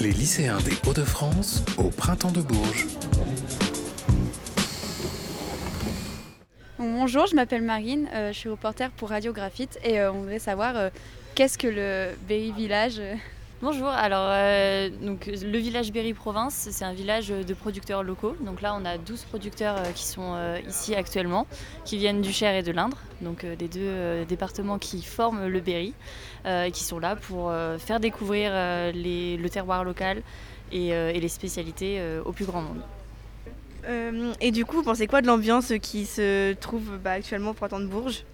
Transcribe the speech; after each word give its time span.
Les 0.00 0.12
lycéens 0.12 0.56
des 0.60 0.72
Hauts-de-France 0.88 1.62
au 1.76 1.90
printemps 1.90 2.30
de 2.30 2.40
Bourges. 2.40 2.86
Bonjour, 6.78 7.26
je 7.26 7.34
m'appelle 7.34 7.60
Marine, 7.60 8.08
euh, 8.14 8.32
je 8.32 8.38
suis 8.38 8.48
reporter 8.48 8.90
pour 8.92 9.10
Radio 9.10 9.34
Graphite 9.34 9.78
et 9.84 10.00
euh, 10.00 10.10
on 10.10 10.20
voudrait 10.20 10.38
savoir 10.38 10.74
euh, 10.78 10.88
qu'est-ce 11.34 11.58
que 11.58 11.66
le 11.66 12.16
Berry 12.26 12.52
Village 12.52 13.02
Bonjour, 13.62 13.88
alors 13.88 14.28
euh, 14.30 14.88
le 15.02 15.58
village 15.58 15.92
Berry-Provence, 15.92 16.68
c'est 16.70 16.82
un 16.82 16.94
village 16.94 17.28
de 17.28 17.52
producteurs 17.52 18.02
locaux. 18.02 18.34
Donc 18.40 18.62
là, 18.62 18.74
on 18.74 18.86
a 18.86 18.96
12 18.96 19.24
producteurs 19.24 19.76
euh, 19.76 19.92
qui 19.94 20.06
sont 20.06 20.32
euh, 20.32 20.58
ici 20.66 20.94
actuellement, 20.94 21.46
qui 21.84 21.98
viennent 21.98 22.22
du 22.22 22.32
Cher 22.32 22.54
et 22.54 22.62
de 22.62 22.72
l'Indre, 22.72 22.96
donc 23.20 23.42
les 23.42 23.68
deux 23.68 24.24
départements 24.24 24.78
qui 24.78 25.02
forment 25.02 25.46
le 25.46 25.60
Berry, 25.60 25.92
et 26.46 26.70
qui 26.72 26.82
sont 26.84 26.98
là 26.98 27.16
pour 27.16 27.52
faire 27.78 28.00
découvrir 28.00 28.52
le 28.52 29.48
terroir 29.48 29.84
local 29.84 30.22
et, 30.72 31.20
les 31.20 31.28
spécialités 31.28 32.02
au 32.24 32.32
plus 32.32 32.46
grand 32.46 32.62
monde. 32.62 32.80
Et 34.40 34.52
du 34.52 34.64
coup, 34.64 34.76
vous 34.76 34.84
pensez 34.84 35.06
quoi 35.06 35.20
de 35.20 35.26
l'ambiance 35.26 35.74
qui 35.82 36.06
se 36.06 36.54
trouve 36.54 36.96
bah, 36.96 37.12
actuellement 37.12 37.50
au 37.50 37.54
printemps 37.54 37.80
de 37.80 37.86
Bourges? 37.86 38.24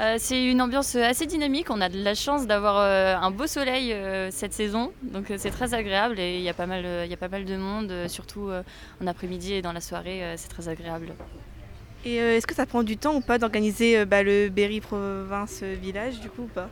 Euh, 0.00 0.16
c'est 0.18 0.42
une 0.42 0.62
ambiance 0.62 0.96
assez 0.96 1.26
dynamique. 1.26 1.68
On 1.68 1.80
a 1.82 1.90
de 1.90 2.02
la 2.02 2.14
chance 2.14 2.46
d'avoir 2.46 2.78
euh, 2.78 3.14
un 3.16 3.30
beau 3.30 3.46
soleil 3.46 3.92
euh, 3.92 4.30
cette 4.30 4.54
saison, 4.54 4.92
donc 5.02 5.30
c'est 5.36 5.50
très 5.50 5.74
agréable 5.74 6.18
et 6.18 6.36
il 6.38 6.42
y 6.42 6.48
a 6.48 6.54
pas 6.54 6.66
mal, 6.66 6.86
il 7.04 7.10
y 7.10 7.14
a 7.14 7.18
pas 7.18 7.28
mal 7.28 7.44
de 7.44 7.56
monde, 7.56 7.92
surtout 8.06 8.50
en 9.02 9.06
après-midi 9.06 9.52
et 9.52 9.62
dans 9.62 9.72
la 9.72 9.80
soirée, 9.80 10.22
c'est 10.36 10.48
très 10.48 10.68
agréable. 10.68 11.12
Et 12.06 12.16
est-ce 12.16 12.46
que 12.46 12.54
ça 12.54 12.64
prend 12.64 12.82
du 12.82 12.96
temps 12.96 13.14
ou 13.14 13.20
pas 13.20 13.38
d'organiser 13.38 14.06
bah, 14.06 14.22
le 14.22 14.48
Berry 14.48 14.80
Province 14.80 15.62
Village 15.62 16.20
du 16.20 16.30
coup 16.30 16.42
ou 16.42 16.46
pas? 16.48 16.70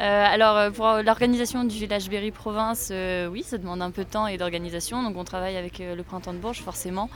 Euh, 0.00 0.24
alors 0.24 0.72
pour 0.72 0.86
l'organisation 1.04 1.64
du 1.64 1.76
village 1.76 2.08
Berry 2.08 2.30
Province, 2.30 2.90
euh, 2.92 3.26
oui, 3.26 3.42
ça 3.42 3.58
demande 3.58 3.82
un 3.82 3.90
peu 3.90 4.04
de 4.04 4.08
temps 4.08 4.28
et 4.28 4.38
d'organisation. 4.38 5.02
Donc 5.02 5.16
on 5.16 5.24
travaille 5.24 5.56
avec 5.56 5.80
euh, 5.80 5.96
le 5.96 6.02
printemps 6.04 6.32
de 6.32 6.38
Bourges 6.38 6.60
forcément 6.60 7.10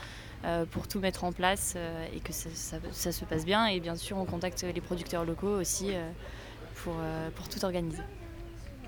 pour 0.71 0.89
tout 0.89 0.98
mettre 1.01 1.25
en 1.25 1.33
place 1.33 1.75
euh, 1.77 2.07
et 2.17 2.21
que 2.21 2.33
ça, 2.33 2.48
ça- 2.55 2.77
ça 2.91 3.12
se 3.12 3.25
passe 3.25 3.45
bien. 3.45 3.67
Et 3.67 3.81
bien 3.81 3.97
sûr, 3.97 4.17
on 4.17 4.25
contacte 4.25 4.62
les 4.62 4.81
producteurs 4.81 5.25
locaux 5.25 5.59
aussi 5.61 5.89
euh, 5.95 6.11
pour, 6.83 6.95
euh, 7.01 7.31
pour 7.37 7.48
tout 7.48 7.65
organiser. 7.65 8.03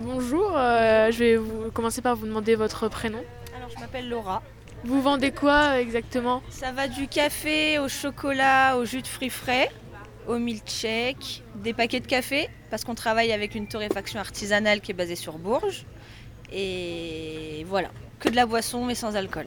Bonjour, 0.01 0.57
euh, 0.57 1.13
je 1.13 1.19
vais 1.19 1.37
vous 1.37 1.71
commencer 1.71 2.03
par 2.03 2.17
vous 2.17 2.27
demander 2.27 2.57
votre 2.57 2.89
prénom. 2.89 3.23
Alors 3.57 3.69
je 3.71 3.79
m'appelle 3.79 4.09
Laura. 4.09 4.43
Vous 4.85 5.01
vendez 5.01 5.31
quoi 5.31 5.75
euh, 5.75 5.81
exactement? 5.81 6.43
Ça 6.51 6.73
va 6.73 6.89
du 6.89 7.07
café 7.07 7.79
au 7.79 7.89
chocolat, 7.89 8.77
au 8.77 8.85
jus 8.85 9.03
de 9.03 9.07
fruits 9.07 9.31
frais, 9.31 9.71
au 10.27 10.39
milkshake, 10.39 11.43
des 11.55 11.73
paquets 11.73 12.01
de 12.01 12.07
café, 12.09 12.51
parce 12.71 12.83
qu'on 12.85 12.95
travaille 12.97 13.33
avec 13.33 13.55
une 13.55 13.69
torréfaction 13.69 14.19
artisanale 14.19 14.81
qui 14.81 14.91
est 14.91 14.95
basée 14.95 15.15
sur 15.17 15.39
Bourges. 15.39 15.87
Et 16.53 17.65
voilà, 17.69 17.89
que 18.19 18.29
de 18.29 18.37
la 18.37 18.47
boisson 18.47 18.85
mais 18.85 18.95
sans 18.95 19.15
alcool. 19.17 19.47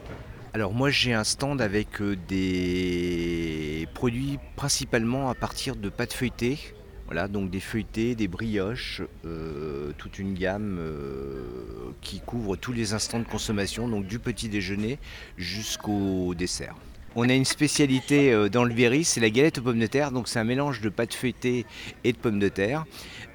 Alors 0.53 0.73
moi 0.73 0.90
j'ai 0.90 1.14
un 1.14 1.23
stand 1.23 1.62
avec 1.62 2.02
euh, 2.02 2.16
des 2.28 3.88
produits 3.94 4.40
principalement 4.56 5.30
à 5.30 5.36
partir 5.36 5.76
de 5.76 5.90
pâtes 5.90 6.14
feuilletées. 6.14 6.58
Voilà, 7.06 7.28
donc 7.28 7.50
des 7.50 7.62
feuilletés, 7.62 8.16
des 8.16 8.28
brioches, 8.28 9.02
euh, 9.25 9.92
toute 9.98 10.20
une 10.20 10.34
gamme 10.34 10.78
euh, 10.80 11.92
qui 12.02 12.20
couvre 12.20 12.58
tous 12.58 12.73
les 12.73 12.94
instants 12.94 13.20
de 13.20 13.23
consommation, 13.25 13.88
donc 13.88 14.06
du 14.08 14.20
petit 14.20 14.50
déjeuner 14.50 15.00
jusqu'au 15.38 16.34
dessert. 16.36 16.75
On 17.16 17.30
a 17.30 17.34
une 17.34 17.45
spécialité 17.45 18.50
dans 18.50 18.64
le 18.64 18.73
Berry, 18.73 19.03
c'est 19.03 19.22
la 19.22 19.30
galette 19.30 19.58
aux 19.58 19.62
pommes 19.62 19.80
de 19.80 19.88
terre. 19.88 20.12
Donc 20.12 20.28
c'est 20.28 20.38
un 20.38 20.44
mélange 20.44 20.81
de 20.81 20.90
pâtes 20.90 21.14
feuilletées 21.14 21.66
et 22.03 22.12
de 22.12 22.18
pommes 22.18 22.40
de 22.40 22.50
terre. 22.50 22.86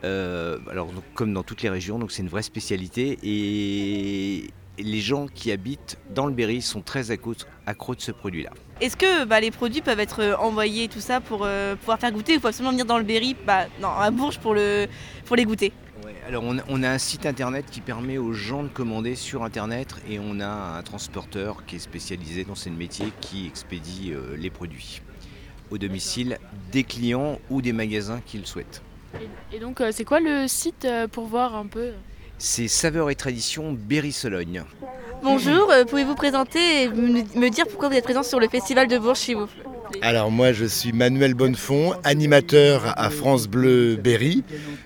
Alors 0.02 0.92
comme 1.14 1.32
dans 1.32 1.42
toutes 1.42 1.62
les 1.62 1.70
régions, 1.70 1.98
donc 1.98 2.12
c'est 2.12 2.22
une 2.22 2.28
vraie 2.28 2.42
spécialité 2.42 3.18
et 3.24 4.50
les 4.78 5.00
gens 5.00 5.26
qui 5.26 5.52
habitent 5.52 5.98
dans 6.14 6.26
le 6.26 6.32
Berry 6.32 6.62
sont 6.62 6.80
très 6.80 7.10
accros, 7.10 7.34
accros 7.66 7.94
de 7.94 8.00
ce 8.00 8.12
produit-là. 8.12 8.50
Est-ce 8.80 8.96
que 8.96 9.24
bah, 9.24 9.40
les 9.40 9.50
produits 9.50 9.82
peuvent 9.82 10.00
être 10.00 10.22
euh, 10.22 10.36
envoyés 10.36 10.88
tout 10.88 11.00
ça 11.00 11.20
pour 11.20 11.42
euh, 11.44 11.76
pouvoir 11.76 11.98
faire 11.98 12.12
goûter 12.12 12.36
ou 12.36 12.40
faut 12.40 12.48
absolument 12.48 12.72
venir 12.72 12.86
dans 12.86 12.98
le 12.98 13.04
Berry, 13.04 13.36
bah, 13.46 13.66
non, 13.80 13.88
à 13.88 14.10
Bourges 14.10 14.38
pour, 14.38 14.54
le, 14.54 14.86
pour 15.26 15.36
les 15.36 15.44
goûter 15.44 15.72
Alors 16.26 16.42
on, 16.44 16.56
on 16.68 16.82
a 16.82 16.90
un 16.90 16.98
site 16.98 17.26
internet 17.26 17.66
qui 17.70 17.80
permet 17.80 18.18
aux 18.18 18.32
gens 18.32 18.62
de 18.62 18.68
commander 18.68 19.14
sur 19.14 19.44
internet 19.44 19.94
et 20.08 20.18
on 20.18 20.40
a 20.40 20.78
un 20.78 20.82
transporteur 20.82 21.64
qui 21.66 21.76
est 21.76 21.80
spécialisé 21.80 22.44
dans 22.44 22.54
ce 22.54 22.70
métier 22.70 23.06
qui 23.20 23.46
expédie 23.46 24.12
euh, 24.12 24.36
les 24.36 24.50
produits 24.50 25.02
au 25.72 25.78
domicile 25.78 26.38
des 26.70 26.84
clients 26.84 27.38
ou 27.50 27.62
des 27.62 27.72
magasins 27.72 28.20
qui 28.24 28.38
le 28.38 28.44
souhaitent. 28.44 28.82
Et, 29.20 29.56
et 29.56 29.58
donc, 29.58 29.80
euh, 29.80 29.90
c'est 29.92 30.04
quoi 30.04 30.20
le 30.20 30.46
site 30.46 30.84
euh, 30.84 31.08
pour 31.08 31.26
voir 31.26 31.56
un 31.56 31.66
peu? 31.66 31.92
C'est 32.44 32.66
Saveur 32.66 33.08
et 33.08 33.14
Tradition 33.14 33.70
Berry-Sologne. 33.72 34.64
Bonjour, 35.22 35.70
euh, 35.70 35.84
pouvez-vous 35.84 36.16
présenter 36.16 36.82
et 36.82 36.88
me, 36.88 37.48
dire 37.50 37.68
pourquoi 37.68 37.88
vous 37.88 37.94
êtes 37.94 38.02
présent 38.02 38.24
sur 38.24 38.40
le 38.40 38.48
festival 38.48 38.88
de 38.88 38.98
Bourges 38.98 39.18
s'il 39.18 39.36
vous 39.36 39.46
plaît? 39.46 40.00
Alors 40.02 40.32
moi 40.32 40.52
je 40.52 40.64
suis 40.64 40.92
Manuel 40.92 41.34
Bonnefond, 41.34 41.92
animateur 42.02 42.94
à 42.98 43.10
France 43.10 43.46
Bleu 43.46 43.94
Berry, 43.94 44.42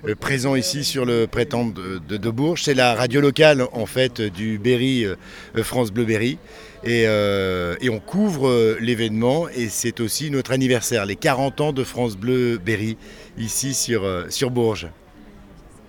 euh, 0.07 0.15
présent 0.15 0.55
ici 0.55 0.85
sur 0.85 1.07
le 1.07 1.27
prétend 1.27 1.65
de, 1.65 1.99
de- 2.07 2.19
de 2.19 2.31
Bourges. 2.31 2.63
C'est 2.63 2.75
la 2.75 2.95
radio 2.95 3.23
locale 3.23 3.65
en 3.73 3.87
fait 3.87 4.21
du 4.21 4.59
Berry, 4.59 5.07
euh, 5.07 5.17
France 5.63 5.93
Bleu 5.93 6.05
Berry. 6.05 6.37
Et, 6.85 7.05
euh, 7.07 7.75
et 7.81 7.89
on 7.89 8.01
couvre 8.01 8.77
l'événement 8.81 9.49
et 9.49 9.71
c'est 9.71 10.01
aussi 10.01 10.31
notre 10.31 10.53
anniversaire, 10.53 11.07
les 11.07 11.17
40 11.17 11.63
ans 11.63 11.73
de 11.73 11.85
France 11.85 12.19
Bleu 12.19 12.59
Berry, 12.63 12.99
ici 13.39 13.73
sur, 13.73 14.07
sur 14.29 14.51
Bourges. 14.51 14.89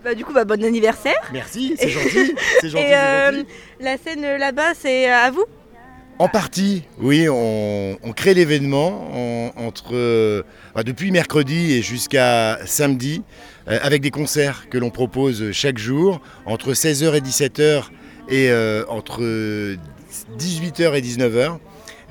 Bah, 0.08 0.16
Du 0.16 0.24
coup, 0.26 0.34
bah, 0.34 0.46
bon 0.46 0.64
anniversaire. 0.64 1.16
Merci, 1.34 1.76
c'est 1.80 1.90
gentil. 1.90 2.34
C'est 2.62 2.70
gentil, 2.70 2.84
Et 2.86 2.96
euh, 2.96 3.32
gentil. 3.32 3.46
la 3.80 3.98
scène 3.98 4.22
là-bas, 4.38 4.74
c'est 4.80 5.10
euh, 5.10 5.16
à 5.16 5.32
vous 5.32 5.46
En 6.20 6.28
partie, 6.30 6.84
oui, 7.00 7.28
on, 7.30 7.98
on 8.02 8.12
crée 8.14 8.34
l'événement 8.34 9.10
en- 9.14 9.52
entre 9.68 9.92
euh, 9.96 10.44
bah, 10.74 10.84
depuis 10.84 11.12
mercredi 11.12 11.74
et 11.74 11.82
jusqu'à 11.82 12.60
samedi 12.66 13.22
euh, 13.68 13.78
avec 13.82 14.02
des 14.02 14.12
concerts 14.12 14.68
que 14.70 14.78
l'on 14.78 14.90
propose 14.90 15.52
chaque 15.52 15.78
jour 15.78 16.22
entre 16.46 16.74
16h 16.74 17.16
et 17.16 17.22
17h 17.22 17.84
et 18.30 18.50
euh, 18.50 18.84
entre 18.90 19.22
18h 20.40 20.96
et 20.96 21.02
19h. 21.02 21.58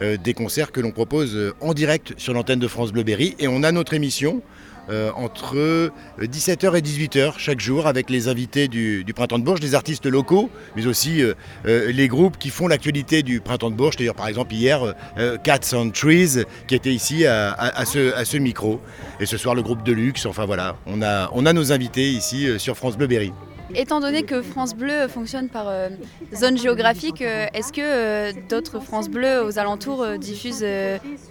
euh, 0.03 0.17
des 0.19 0.35
concerts 0.35 0.73
que 0.73 0.81
l'on 0.81 0.91
propose 0.93 1.55
en 1.63 1.73
direct 1.73 2.13
sur 2.19 2.35
l'antenne 2.35 2.59
de 2.59 2.69
France 2.69 2.93
Bleu 2.93 3.03
Berry 3.03 3.35
et 3.39 3.49
on 3.49 3.63
a 3.63 3.73
notre 3.73 3.95
émission 3.95 4.43
euh, 4.91 5.11
entre 5.17 5.57
euh, 5.57 5.91
17h 6.21 6.77
et 6.77 6.81
18h 6.81 7.35
chaque 7.39 7.61
jour 7.61 7.87
avec 7.87 8.11
les 8.11 8.29
invités 8.29 8.69
du, 8.69 9.05
Printemps 9.15 9.39
de 9.39 9.45
Bourges, 9.45 9.61
des 9.61 9.75
artistes 9.75 10.07
locaux, 10.07 10.51
mais 10.77 10.87
aussi 10.87 11.23
euh, 11.23 11.35
euh, 11.67 11.91
les 11.93 12.09
groupes 12.09 12.39
qui 12.39 12.51
font 12.51 12.69
l'actualité 12.69 13.23
du 13.23 13.41
Printemps 13.41 13.71
de 13.71 13.77
Bourges. 13.77 13.97
D'ailleurs, 13.97 14.15
par 14.15 14.29
exemple, 14.29 14.55
hier, 14.55 14.83
euh, 14.83 14.93
euh, 15.19 15.37
Cats 15.39 15.75
on 15.75 15.91
Trees 15.91 16.45
qui 16.67 16.75
était 16.75 16.93
ici 16.93 17.27
à, 17.27 17.85
ce, 17.85 18.37
micro. 18.37 18.81
Et 19.21 19.27
ce 19.27 19.37
soir, 19.37 19.55
le 19.55 19.63
groupe 19.63 19.83
Deluxe. 19.83 20.27
Enfin 20.27 20.47
voilà, 20.47 20.77
on 20.87 21.03
a, 21.03 21.31
on 21.33 21.47
a 21.47 21.53
nos 21.53 21.73
invités 21.73 22.11
ici 22.11 22.49
euh, 22.49 22.59
sur 22.59 22.77
France 22.77 22.97
Bleu 22.97 23.07
Berry. 23.07 23.33
Étant 23.75 24.01
donné 24.01 24.23
que 24.23 24.43
France 24.43 24.77
Bleu 24.77 25.09
fonctionne 25.09 25.49
par 25.49 25.67
euh, 25.69 25.89
zone 26.35 26.57
géographique, 26.57 27.21
euh, 27.21 27.47
est-ce 27.53 27.73
que 27.73 27.81
euh, 27.83 28.33
d'autres 28.49 28.81
France 28.81 29.09
Bleu 29.09 29.45
aux 29.45 29.59
alentours 29.59 30.07
diffusent 30.19 30.65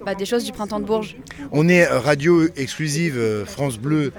bah, 0.05 0.15
des 0.15 0.25
choses 0.25 0.43
du 0.43 0.51
printemps 0.51 0.79
de 0.79 0.85
Bourges? 0.85 1.15
On 1.51 1.69
est 1.69 1.85
radio 1.85 2.47
exclusive 2.55 3.45
France 3.45 3.77
Bleu 3.77 4.11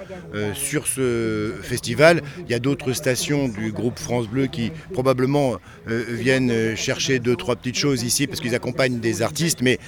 sur 0.54 0.86
ce 0.86 1.52
festival. 1.62 2.22
Il 2.40 2.50
y 2.50 2.54
a 2.54 2.58
d'autres 2.58 2.92
stations 2.92 3.48
du 3.48 3.72
groupe 3.72 3.98
France 3.98 4.28
Bleu 4.28 4.46
qui 4.46 4.72
probablement 4.92 5.56
viennent 5.86 6.76
chercher 6.76 7.18
deux, 7.18 7.36
trois 7.36 7.56
petites 7.56 7.76
choses 7.76 8.02
ici 8.02 8.26
parce 8.26 8.40
qu'ils 8.40 8.54
accompagnent 8.54 9.00
des 9.00 9.22
artistes. 9.22 9.60
Mais 9.62 9.78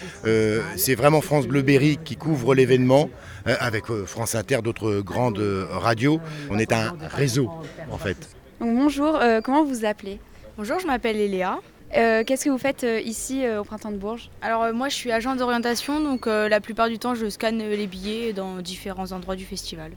c'est 0.76 0.94
vraiment 0.94 1.20
France 1.20 1.46
Bleu 1.46 1.62
Berry 1.62 1.98
qui 2.04 2.16
couvre 2.16 2.54
l'événement 2.54 3.10
avec 3.44 3.84
France 4.06 4.34
Inter, 4.34 4.58
d'autres 4.62 5.00
grandes 5.00 5.42
radios. 5.70 6.20
On 6.50 6.58
est 6.58 6.72
un 6.72 6.94
réseau 7.10 7.50
en 7.90 7.98
fait. 7.98 8.17
Donc, 8.60 8.74
Bonjour, 8.76 9.16
euh, 9.16 9.40
comment 9.40 9.62
vous 9.62 9.74
vous 9.74 9.84
appelez? 9.84 10.18
Bonjour, 10.56 10.78
je 10.78 10.86
m'appelle 10.86 11.16
Eléa. 11.16 11.58
Euh, 11.96 12.24
Qu'est-ce 12.24 12.44
que 12.44 12.50
vous 12.50 12.58
faites 12.58 12.84
euh, 12.84 13.00
ici 13.00 13.44
euh, 13.44 13.60
au 13.60 13.64
printemps 13.64 13.92
de 13.92 13.96
Bourges? 13.96 14.30
Alors 14.42 14.64
euh, 14.64 14.72
moi 14.74 14.88
je 14.90 14.94
suis 14.94 15.10
agent 15.10 15.36
d'orientation, 15.36 16.00
donc 16.00 16.26
euh, 16.26 16.48
la 16.48 16.60
plupart 16.60 16.88
du 16.88 16.98
temps 16.98 17.14
je 17.14 17.30
scanne 17.30 17.58
les 17.58 17.86
billets 17.86 18.34
dans 18.34 18.56
différents 18.56 19.12
endroits 19.12 19.36
du 19.36 19.46
festival. 19.46 19.92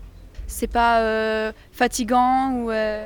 C'est 0.48 0.72
pas 0.72 1.02
euh, 1.02 1.52
fatigant 1.74 2.54
ou 2.54 2.72
euh, 2.72 3.06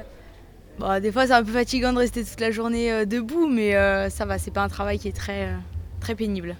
Bon, 0.77 0.99
des 0.99 1.11
fois 1.11 1.25
c'est 1.25 1.33
un 1.33 1.43
peu 1.43 1.51
fatigant 1.53 1.93
de 1.93 1.99
rester 1.99 2.23
toute 2.23 2.39
la 2.39 2.51
journée 2.51 2.91
euh, 2.91 3.05
debout, 3.05 3.47
mais 3.47 3.75
euh, 3.75 4.09
ça 4.09 4.25
va, 4.25 4.37
c'est 4.37 4.51
pas 4.51 4.61
un 4.61 4.69
travail 4.69 4.99
qui 4.99 5.07
est 5.07 5.15
très, 5.15 5.45
euh, 5.45 5.55
très 5.99 6.13
pénible. 6.13 6.55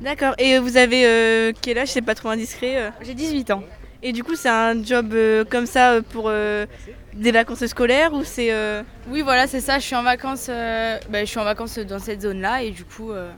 D'accord. 0.00 0.34
Et 0.38 0.58
vous 0.58 0.76
avez 0.76 1.06
euh, 1.06 1.52
quel 1.60 1.78
âge? 1.78 1.88
C'est 1.88 2.02
pas 2.02 2.16
trop 2.16 2.30
indiscret 2.30 2.82
euh? 2.82 2.90
J'ai 3.02 3.14
18 3.14 3.50
ans. 3.52 3.62
Et 4.02 4.12
du 4.12 4.24
coup, 4.24 4.34
c'est 4.34 4.48
un 4.48 4.82
job 4.82 5.12
euh, 5.12 5.44
comme 5.44 5.66
ça 5.66 5.92
euh, 5.92 6.02
pour 6.02 6.24
euh, 6.26 6.66
des 7.14 7.32
vacances 7.32 7.64
scolaires 7.66 8.12
ou 8.14 8.24
c'est 8.24 8.52
euh, 8.52 8.82
Oui 9.08 9.22
voilà 9.22 9.46
c'est 9.46 9.60
ça, 9.60 9.78
je 9.78 9.84
suis 9.84 9.96
en 9.96 10.02
vacances, 10.02 10.46
euh, 10.48 10.98
bah, 11.10 11.20
je 11.20 11.26
suis 11.30 11.38
en 11.38 11.44
vacances 11.44 11.78
dans 11.78 11.98
cette 11.98 12.22
zone-là 12.22 12.62
et 12.62 12.70
du 12.70 12.84
coup 12.84 13.10
euh, 13.12 13.30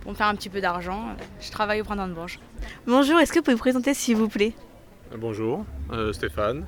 pour 0.00 0.12
me 0.12 0.16
faire 0.16 0.26
un 0.26 0.34
petit 0.34 0.48
peu 0.48 0.60
d'argent, 0.60 1.04
je 1.40 1.50
travaille 1.50 1.80
au 1.80 1.84
printemps 1.84 2.08
de 2.08 2.12
Bourges. 2.12 2.40
Bonjour, 2.86 3.18
est-ce 3.20 3.32
que 3.32 3.38
vous 3.38 3.44
pouvez 3.44 3.54
vous 3.54 3.60
présenter 3.60 3.94
s'il 3.94 4.16
vous 4.16 4.28
plaît? 4.28 4.52
Bonjour, 5.16 5.64
euh, 5.92 6.12
Stéphane. 6.12 6.66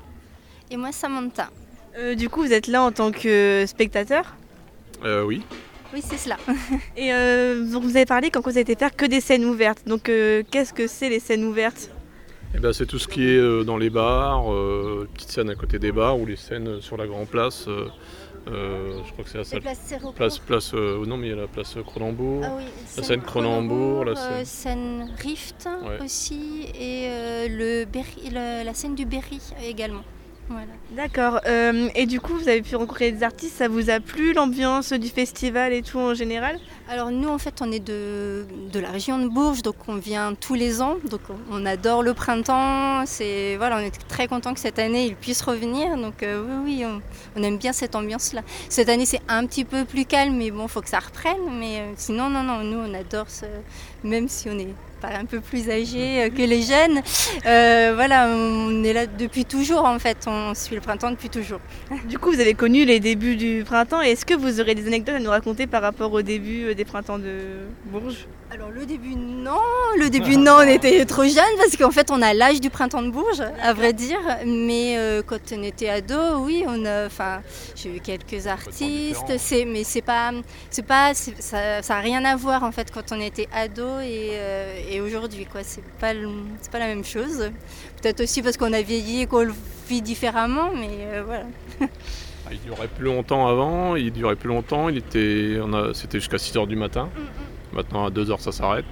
Et 0.70 0.76
moi, 0.76 0.93
Samantha. 0.93 1.50
Euh, 1.99 2.14
Du 2.14 2.28
coup, 2.28 2.43
vous 2.43 2.52
êtes 2.52 2.67
là 2.69 2.82
en 2.82 2.93
tant 2.93 3.10
que 3.10 3.64
spectateur? 3.67 4.34
Euh, 5.05 5.22
oui. 5.25 5.43
Oui, 5.93 6.02
c'est 6.06 6.17
cela. 6.17 6.37
Et 6.96 7.12
euh, 7.12 7.64
donc 7.70 7.82
vous 7.84 7.96
avez 7.96 8.06
parlé 8.06 8.31
quand 8.31 8.40
vous 8.43 8.50
avez 8.50 8.60
été 8.60 8.75
faire 8.75 8.94
que 8.94 9.05
des 9.06 9.20
scènes 9.20 9.44
ouvertes. 9.44 9.87
Donc 9.87 10.08
euh, 10.08 10.43
qu'est-ce 10.50 10.72
que 10.72 10.87
c'est 10.87 11.08
les 11.08 11.20
scènes 11.20 11.44
ouvertes? 11.44 11.90
Eh 12.54 12.60
ben, 12.60 12.72
c'est 12.72 12.86
tout 12.86 12.98
ce 12.98 13.08
qui 13.08 13.24
est 13.24 13.36
euh, 13.36 13.64
dans 13.64 13.76
les 13.76 13.90
bars, 13.90 14.52
euh, 14.52 15.08
petites 15.12 15.30
scènes 15.30 15.50
à 15.50 15.54
côté 15.54 15.78
des 15.78 15.90
bars 15.92 16.18
ou 16.18 16.24
les 16.26 16.36
scènes 16.36 16.80
sur 16.80 16.96
la 16.96 17.06
Grand 17.06 17.26
Place. 17.26 17.66
euh, 17.68 17.88
euh, 18.46 18.98
je 19.06 19.12
crois 19.12 19.24
que 19.24 19.30
c'est 19.30 19.38
la 19.38 19.44
salle. 19.44 19.62
Place, 20.14 20.38
place, 20.38 20.72
euh, 20.74 21.04
non, 21.06 21.16
mais 21.16 21.28
il 21.28 21.30
y 21.30 21.32
a 21.32 21.36
la 21.36 21.46
place 21.46 21.76
Cronenbourg. 21.84 22.42
Ah 22.44 22.52
oui, 22.58 22.64
La 22.96 23.02
scène 23.02 23.22
Cronenbourg, 23.22 24.04
la 24.04 24.12
euh, 24.12 24.44
scène- 24.44 24.44
scène 24.44 25.10
Rift 25.18 25.68
Ouais. 25.82 26.04
aussi 26.04 26.66
et 26.78 27.06
euh, 27.08 27.48
le 27.48 27.84
Berry- 27.86 28.30
le- 28.30 28.64
la 28.64 28.74
scène 28.74 28.94
du 28.94 29.06
Berry 29.06 29.40
également. 29.66 30.02
Voilà. 30.50 30.66
D'accord. 30.94 31.40
Euh, 31.46 31.88
et 31.94 32.04
du 32.04 32.20
coup 32.20 32.34
vous 32.34 32.48
avez 32.50 32.60
pu 32.60 32.76
rencontrer 32.76 33.10
des 33.12 33.22
artistes, 33.22 33.56
ça 33.56 33.66
vous 33.68 33.88
a 33.88 33.98
plu 33.98 34.34
l'ambiance 34.34 34.92
du 34.92 35.08
festival 35.08 35.72
et 35.72 35.80
tout 35.80 35.98
en 35.98 36.12
général? 36.12 36.58
Alors 36.86 37.10
nous 37.10 37.31
en 37.31 37.38
fait 37.38 37.62
on 37.62 37.72
est 37.72 37.81
de, 37.81 38.44
de 38.70 38.78
la 38.78 38.90
région 38.90 39.19
de 39.19 39.26
Bourges 39.26 39.62
donc 39.62 39.76
on 39.88 39.96
vient 39.96 40.34
tous 40.38 40.52
les 40.54 40.82
ans. 40.82 40.96
Donc 41.10 41.22
on- 41.50 41.64
adore 41.64 42.02
le 42.02 42.12
printemps. 42.12 43.04
C'est 43.06 43.56
voilà 43.56 43.76
on 43.76 43.81
est 43.81 44.06
très 44.06 44.28
content 44.28 44.52
que 44.52 44.60
cette 44.60 44.78
année 44.78 45.06
il 45.06 45.16
puisse 45.16 45.40
revenir. 45.40 45.96
Donc 45.96 46.22
euh, 46.22 46.44
oui 46.62 46.82
oui 46.82 47.00
on, 47.36 47.42
aime 47.42 47.56
bien 47.56 47.72
cette 47.72 47.94
ambiance 47.96 48.34
là 48.34 48.42
cette 48.69 48.90
année 48.90 49.06
c'est 49.06 49.22
un 49.28 49.46
petit 49.46 49.64
peu 49.64 49.86
plus 49.86 50.04
calme 50.04 50.36
mais 50.36 50.50
bon 50.50 50.69
faut 50.69 50.82
que 50.82 50.90
ça 50.90 50.98
reprenne. 50.98 51.58
Mais 51.58 51.78
euh, 51.78 51.92
sinon 51.96 52.28
non 52.28 52.42
non 52.42 52.58
nous 52.62 52.78
on 52.78 52.92
adore 52.92 53.31
ce 53.31 53.46
même 54.02 54.28
si 54.28 54.50
on 54.50 54.58
est 54.58 54.75
un 55.02 55.26
peu 55.26 55.40
plus 55.40 55.69
âgé 55.69 56.22
euh, 56.22 56.28
que 56.31 56.40
les 56.42 56.62
jeunes 56.62 57.02
voilà 57.94 58.26
on 58.28 58.82
est 58.84 58.92
là 58.92 59.06
depuis 59.06 59.46
toujours 59.46 59.86
en 59.86 59.98
fait. 59.98 60.19
On 60.26 60.52
suit 60.54 60.75
le 60.75 60.82
printemps 60.82 61.10
depuis 61.10 61.31
toujours. 61.31 61.60
Du 62.08 62.19
coup 62.19 62.31
vous 62.31 62.40
avez 62.40 62.54
connu 62.54 62.84
les 62.84 63.00
débuts 63.00 63.36
du 63.36 63.64
printemps. 63.64 64.02
Est-ce 64.02 64.26
que 64.26 64.34
vous 64.34 64.60
aurez 64.60 64.75
des 64.75 64.86
anecdotes 64.86 65.14
à 65.16 65.20
nous 65.20 65.31
raconter 65.31 65.66
par 65.66 65.81
rapport 65.81 66.12
au 66.12 66.20
début 66.20 66.73
des 66.74 66.84
printemps 66.84 67.18
de 67.18 67.66
Bourges 67.86 68.26
Alors 68.50 68.70
le 68.70 68.86
début 68.86 69.14
non, 69.16 69.60
le 69.98 70.10
début 70.10 70.36
non, 70.46 70.56
on 70.58 70.68
était 70.68 71.04
trop 71.04 71.24
jeunes 71.24 71.56
parce 71.58 71.76
qu'en 71.76 71.90
fait 71.90 72.10
on 72.10 72.20
a 72.22 72.34
l'âge 72.34 72.60
du 72.60 72.70
printemps 72.70 73.02
de 73.02 73.10
Bourges, 73.10 73.42
à 73.62 73.72
vrai 73.72 73.92
dire. 73.92 74.20
Mais 74.46 74.96
euh, 74.96 75.22
quand 75.26 75.38
on 75.52 75.62
était 75.62 75.88
ado, 75.88 76.38
oui, 76.40 76.64
on 76.66 76.84
a, 76.84 77.06
enfin, 77.06 77.42
j'ai 77.74 77.96
eu 77.96 78.00
quelques 78.00 78.46
artistes. 78.46 79.32
C'est, 79.38 79.64
mais 79.64 79.84
c'est 79.84 80.02
pas, 80.02 80.32
c'est 80.70 80.86
pas, 80.86 81.14
ça, 81.14 81.82
ça 81.82 81.96
a 81.96 82.00
rien 82.00 82.24
à 82.24 82.36
voir 82.36 82.62
en 82.62 82.72
fait 82.72 82.90
quand 82.92 83.12
on 83.12 83.20
était 83.20 83.48
ado 83.52 84.00
et, 84.00 84.30
euh, 84.32 84.80
et 84.90 85.00
aujourd'hui 85.00 85.46
quoi. 85.46 85.62
C'est 85.62 85.84
pas, 86.00 86.12
c'est 86.60 86.70
pas 86.70 86.78
la 86.78 86.86
même 86.86 87.04
chose. 87.04 87.50
Peut-être 88.00 88.20
aussi 88.22 88.42
parce 88.42 88.56
qu'on 88.56 88.72
a 88.72 88.82
vieilli 88.82 89.22
et 89.22 89.26
qu'on 89.26 89.44
le 89.44 89.54
vit 89.88 90.02
différemment, 90.02 90.70
mais 90.74 90.90
euh, 91.00 91.22
voilà. 91.24 91.44
Ah, 92.46 92.50
Il 92.52 92.61
durait 92.61 92.88
plus 92.88 93.05
longtemps 93.06 93.46
avant, 93.49 93.96
il 93.96 94.12
durait 94.12 94.37
plus 94.37 94.49
longtemps, 94.49 94.88
il 94.88 94.99
était, 94.99 95.58
on 95.62 95.73
a, 95.73 95.94
c'était 95.94 96.19
jusqu'à 96.19 96.37
6h 96.37 96.67
du 96.67 96.76
matin. 96.76 97.08
Maintenant 97.73 98.06
à 98.06 98.11
2h 98.11 98.38
ça 98.41 98.52
s'arrête. 98.52 98.85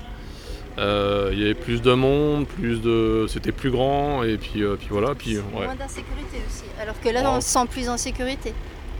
Euh, 0.78 1.28
il 1.32 1.38
y 1.38 1.42
avait 1.44 1.54
plus 1.54 1.82
de 1.82 1.92
monde, 1.92 2.46
plus 2.46 2.80
de, 2.80 3.26
c'était 3.28 3.52
plus 3.52 3.70
grand 3.70 4.22
et 4.22 4.38
puis, 4.38 4.62
euh, 4.62 4.76
puis 4.76 4.88
voilà. 4.90 5.14
Puis, 5.14 5.36
ouais. 5.36 5.66
Moins 5.66 5.74
d'insécurité 5.74 6.38
aussi. 6.48 6.64
Alors 6.80 6.98
que 6.98 7.10
là, 7.10 7.20
Oh. 7.26 7.32
on 7.36 7.40
se 7.42 7.48
sent 7.48 7.66
plus 7.70 7.88
en 7.90 7.98
sécurité. 7.98 8.54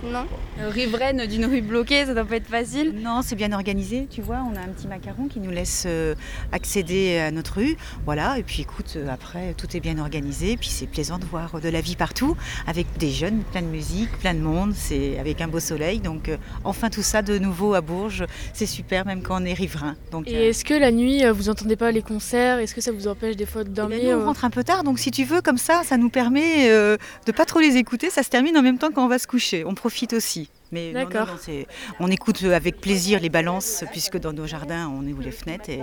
Non 0.04 0.26
Euh, 0.60 0.68
Riveraine 0.68 1.26
d'une 1.26 1.46
rue 1.46 1.60
bloquée, 1.62 2.04
ça 2.06 2.14
doit 2.14 2.24
pas 2.24 2.36
être 2.36 2.48
facile. 2.48 2.94
Non, 3.02 3.20
c'est 3.22 3.36
bien 3.36 3.52
organisé, 3.52 4.06
tu 4.10 4.20
vois, 4.20 4.42
on 4.50 4.56
a 4.56 4.60
un 4.60 4.68
petit 4.68 4.86
macaron 4.88 5.28
qui 5.28 5.40
nous 5.40 5.50
laisse 5.50 5.84
euh, 5.86 6.14
accéder 6.50 7.18
à 7.18 7.30
notre 7.30 7.54
rue. 7.58 7.76
Voilà, 8.04 8.38
et 8.38 8.42
puis 8.42 8.62
écoute, 8.62 8.94
euh, 8.96 9.08
après, 9.08 9.54
tout 9.54 9.76
est 9.76 9.80
bien 9.80 9.98
organisé, 9.98 10.56
puis 10.56 10.68
c'est 10.68 10.86
plaisant 10.86 11.18
de 11.18 11.24
voir 11.24 11.60
de 11.60 11.68
la 11.68 11.80
vie 11.80 11.96
partout, 11.96 12.36
avec 12.66 12.86
des 12.98 13.10
jeunes, 13.10 13.42
plein 13.52 13.62
de 13.62 13.66
musique, 13.66 14.10
plein 14.18 14.34
de 14.34 14.40
monde, 14.40 14.72
c'est 14.74 15.18
avec 15.18 15.40
un 15.40 15.48
beau 15.48 15.60
soleil. 15.60 16.00
Donc, 16.00 16.30
enfin, 16.64 16.90
tout 16.90 17.02
ça 17.02 17.22
de 17.22 17.38
nouveau 17.38 17.74
à 17.74 17.80
Bourges, 17.80 18.24
c'est 18.52 18.66
super, 18.66 19.06
même 19.06 19.22
quand 19.22 19.40
on 19.40 19.44
est 19.44 19.54
riverain. 19.54 19.96
Donc, 20.10 20.28
Et 20.28 20.36
euh, 20.36 20.48
est-ce 20.50 20.64
que 20.64 20.74
la 20.74 20.90
nuit, 20.90 21.22
vous 21.30 21.48
entendez 21.48 21.76
pas 21.76 21.92
les 21.92 22.02
concerts? 22.02 22.58
Est-ce 22.58 22.74
que 22.74 22.80
ça 22.80 22.92
vous 22.92 23.06
empêche 23.08 23.36
des 23.36 23.46
fois 23.46 23.64
de 23.64 23.70
dormir? 23.70 23.98
nous, 24.02 24.10
on 24.10 24.20
euh 24.20 24.26
rentre 24.26 24.44
un 24.44 24.50
peu 24.50 24.64
tard, 24.64 24.82
donc 24.84 24.98
si 24.98 25.10
tu 25.10 25.24
veux, 25.24 25.40
comme 25.40 25.58
ça, 25.58 25.82
ça 25.84 25.96
nous 25.96 26.10
permet 26.10 26.70
euh, 26.70 26.96
de 27.26 27.32
pas 27.32 27.44
trop 27.44 27.60
les 27.60 27.76
écouter. 27.76 28.10
Ça 28.10 28.22
se 28.22 28.28
termine 28.30 28.56
en 28.58 28.62
même 28.62 28.78
temps 28.78 28.90
quand 28.92 29.04
on 29.04 29.08
va 29.08 29.18
se 29.18 29.26
coucher. 29.26 29.64
On 29.64 29.74
profite 29.74 29.91
aussi. 30.12 30.50
Mais 30.72 30.92
non, 30.92 31.00
non, 31.00 31.08
D'accord. 31.08 31.26
non, 31.34 31.40
c'est- 31.40 31.66
on 32.00 32.08
écoute 32.10 32.42
avec 32.44 32.80
plaisir 32.80 33.20
les 33.20 33.28
balances, 33.28 33.84
puisque 33.92 34.18
dans 34.18 34.32
nos 34.32 34.46
jardins, 34.46 34.88
on 34.88 35.06
ouvre 35.06 35.22
les 35.22 35.30
fenêtres 35.30 35.68
et 35.70 35.80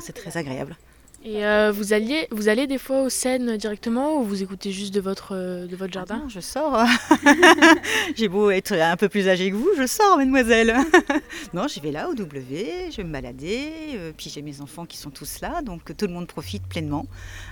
c'est 0.00 0.12
très 0.12 0.36
agréable. 0.36 0.76
Et 1.24 1.46
euh, 1.46 1.70
vous, 1.70 1.92
alliez, 1.92 2.26
vous 2.32 2.48
allez 2.48 2.66
des 2.66 2.78
fois 2.78 3.02
aux 3.02 3.08
scènes 3.08 3.56
directement 3.56 4.16
ou 4.18 4.24
vous 4.24 4.42
écoutez 4.42 4.72
juste 4.72 4.92
de 4.92 5.00
votre, 5.00 5.36
euh, 5.36 5.66
de 5.68 5.76
votre 5.76 5.92
jardin? 5.92 6.16
Non, 6.24 6.28
je 6.28 6.40
sors. 6.40 6.84
J'ai 8.16 8.26
beau 8.26 8.50
être 8.50 8.72
un 8.72 8.96
peu 8.96 9.08
plus 9.08 9.28
âgée 9.28 9.52
que 9.52 9.54
vous, 9.54 9.70
je 9.78 9.86
sors, 9.86 10.16
mademoiselle. 10.16 10.74
non, 11.54 11.68
j'y 11.68 11.78
vais 11.78 11.92
là 11.92 12.08
au 12.08 12.14
W, 12.14 12.90
je 12.90 12.96
vais 12.96 13.04
me 13.04 13.12
balader, 13.12 13.70
euh, 13.94 14.12
puis 14.16 14.30
j'ai 14.34 14.42
mes 14.42 14.60
enfants 14.60 14.84
qui 14.84 14.96
sont 14.96 15.10
tous 15.10 15.40
là, 15.40 15.62
donc 15.62 15.96
tout 15.96 16.08
le 16.08 16.12
monde 16.12 16.26
profite 16.26 16.66
pleinement 16.66 17.06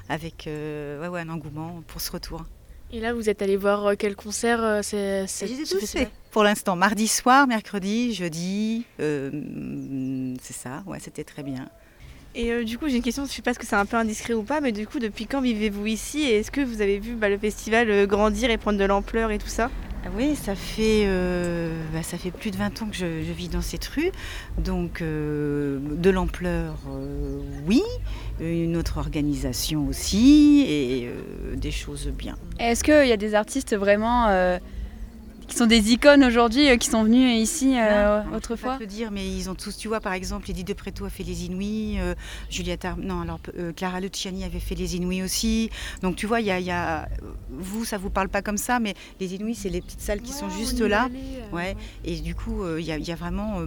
avec 0.08 0.48
euh, 0.48 1.00
ouais, 1.02 1.08
ouais, 1.08 1.20
un 1.20 1.28
engouement 1.28 1.80
pour 1.86 2.00
ce 2.00 2.10
retour. 2.10 2.42
Et 2.92 2.98
là, 2.98 3.14
vous 3.14 3.28
êtes 3.28 3.40
allé 3.40 3.56
voir 3.56 3.86
euh, 3.86 3.94
quel 3.96 4.16
concert 4.16 4.62
euh, 4.62 4.80
c'est. 4.82 5.26
Pour 6.32 6.42
l'instant, 6.42 6.76
mardi 6.76 7.08
soir, 7.08 7.46
mercredi, 7.46 8.14
jeudi, 8.14 8.84
euh, 9.00 10.34
c'est 10.42 10.54
ça, 10.54 10.82
ouais, 10.86 10.98
c'était 11.00 11.24
très 11.24 11.42
bien. 11.42 11.68
Et 12.34 12.52
euh, 12.52 12.64
du 12.64 12.78
coup, 12.78 12.88
j'ai 12.88 12.96
une 12.96 13.02
question, 13.02 13.24
je 13.26 13.30
sais 13.30 13.42
pas 13.42 13.54
si 13.54 13.60
c'est 13.64 13.74
un 13.74 13.86
peu 13.86 13.96
indiscret 13.96 14.34
ou 14.34 14.42
pas, 14.42 14.60
mais 14.60 14.72
du 14.72 14.86
coup, 14.86 14.98
depuis 15.00 15.26
quand 15.26 15.40
vivez-vous 15.40 15.86
ici 15.86 16.22
et 16.22 16.38
est-ce 16.38 16.50
que 16.50 16.60
vous 16.60 16.80
avez 16.80 16.98
vu 16.98 17.14
bah, 17.14 17.28
le 17.28 17.38
festival 17.38 18.06
grandir 18.06 18.50
et 18.50 18.58
prendre 18.58 18.78
de 18.78 18.84
l'ampleur 18.84 19.30
et 19.30 19.38
tout 19.38 19.48
ça? 19.48 19.70
Oui, 20.16 20.34
ça 20.34 20.54
fait, 20.54 21.04
euh, 21.04 21.72
bah, 21.92 22.02
ça 22.02 22.16
fait 22.16 22.30
plus 22.30 22.50
de 22.50 22.56
20 22.56 22.82
ans 22.82 22.86
que 22.86 22.96
je, 22.96 23.32
vis 23.32 23.48
dans 23.48 23.60
cette 23.60 23.86
rue. 23.86 24.10
Donc, 24.58 25.02
euh, 25.02 25.78
de 25.78 26.10
l'ampleur, 26.10 26.74
euh, 26.88 27.40
oui. 27.66 27.82
Une 28.40 28.76
autre 28.76 28.98
organisation 28.98 29.86
aussi. 29.86 30.64
Et 30.66 31.10
des 31.54 31.70
choses 31.70 32.08
bien. 32.08 32.36
Est-ce 32.58 32.82
qu'il 32.82 33.06
y 33.06 33.12
a 33.12 33.18
des 33.18 33.34
artistes 33.34 33.76
vraiment 33.76 34.28
qui 35.50 35.56
sont 35.56 35.66
des 35.66 35.92
icônes 35.92 36.24
aujourd'hui, 36.24 36.68
euh, 36.70 36.76
qui 36.76 36.88
sont 36.88 37.02
venus 37.04 37.36
ici 37.42 37.76
euh, 37.78 38.18
Non, 38.18 38.24
je 38.24 38.30
peux 38.30 38.36
autrefois 38.36 38.78
dire, 38.86 39.10
mais 39.10 39.26
ils 39.26 39.50
ont 39.50 39.54
tous, 39.54 39.76
tu 39.76 39.88
vois, 39.88 40.00
par 40.00 40.12
exemple, 40.12 40.48
Edith 40.50 40.66
de 40.68 40.72
Préto 40.72 41.04
a 41.04 41.10
fait 41.10 41.24
les 41.24 41.44
Inouïs, 41.44 41.96
euh, 41.98 42.14
Juliette 42.48 42.84
Ar- 42.84 42.96
non, 42.96 43.20
alors 43.20 43.40
euh, 43.58 43.72
Clara 43.72 44.00
Luciani 44.00 44.44
avait 44.44 44.60
fait 44.60 44.74
les 44.76 44.96
Inouïs 44.96 45.22
aussi. 45.22 45.68
Donc 46.02 46.16
tu 46.16 46.26
vois, 46.26 46.40
il 46.40 46.46
y 46.46 46.50
a, 46.50 46.60
il 46.60 46.66
y 46.66 46.70
a- 46.70 47.08
vous, 47.50 47.84
ça 47.84 47.98
vous 47.98 48.10
parle 48.10 48.28
pas 48.28 48.42
comme 48.42 48.56
ça, 48.56 48.78
mais 48.78 48.94
les 49.18 49.34
Inouïs, 49.34 49.56
c'est 49.58 49.68
les 49.70 49.80
petites 49.80 50.00
salles 50.00 50.22
qui 50.22 50.32
sont 50.32 50.48
juste 50.50 50.80
là. 50.80 51.08
Ouais. 51.52 51.76
Et 52.04 52.16
du 52.20 52.34
coup, 52.34 52.62
euh, 52.62 52.80
il 52.80 52.86
y, 52.86 52.92
a- 52.92 52.96
il 52.98 53.06
y 53.06 53.12
a 53.12 53.16
vraiment. 53.16 53.60
euh, 53.60 53.66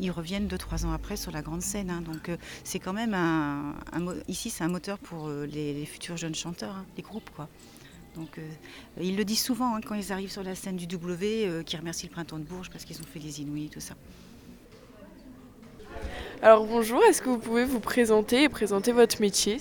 ils 0.00 0.10
reviennent 0.10 0.48
deux, 0.48 0.58
trois 0.58 0.84
ans 0.84 0.92
après 0.92 1.16
sur 1.16 1.30
la 1.30 1.40
grande 1.40 1.62
scène. 1.62 1.88
hein. 1.88 2.02
donc 2.04 2.28
euh, 2.28 2.36
c'est 2.64 2.80
quand 2.80 2.92
même 2.92 3.14
un, 3.14 3.74
Ici, 4.28 4.50
c'est 4.50 4.64
un 4.64 4.68
moteur 4.68 4.98
pour 4.98 5.28
euh, 5.28 5.46
les, 5.46 5.72
les 5.72 5.86
futurs 5.86 6.16
jeunes 6.16 6.34
chanteurs, 6.34 6.74
hein, 6.74 6.84
les 6.96 7.02
groupes, 7.04 7.30
quoi. 7.36 7.48
Donc 8.14 8.38
euh, 8.38 8.42
ils 9.00 9.16
le 9.16 9.24
disent 9.24 9.42
souvent 9.42 9.74
hein, 9.74 9.80
quand 9.86 9.94
ils 9.94 10.12
arrivent 10.12 10.30
sur 10.30 10.42
la 10.42 10.54
scène 10.54 10.76
du 10.76 10.86
W, 10.86 11.46
euh, 11.46 11.62
qu'ils 11.62 11.78
remercient 11.78 12.06
le 12.06 12.12
printemps 12.12 12.38
de 12.38 12.44
Bourges 12.44 12.70
parce 12.70 12.84
qu'ils 12.84 13.00
ont 13.00 13.04
fait 13.12 13.18
les 13.18 13.40
Inouïs, 13.40 13.70
tout 13.70 13.80
ça. 13.80 13.94
Alors 16.42 16.66
bonjour, 16.66 17.02
est-ce 17.04 17.22
que 17.22 17.28
vous 17.28 17.38
pouvez 17.38 17.64
vous 17.64 17.80
présenter 17.80 18.44
et 18.44 18.48
présenter 18.48 18.92
votre 18.92 19.20
métier 19.20 19.58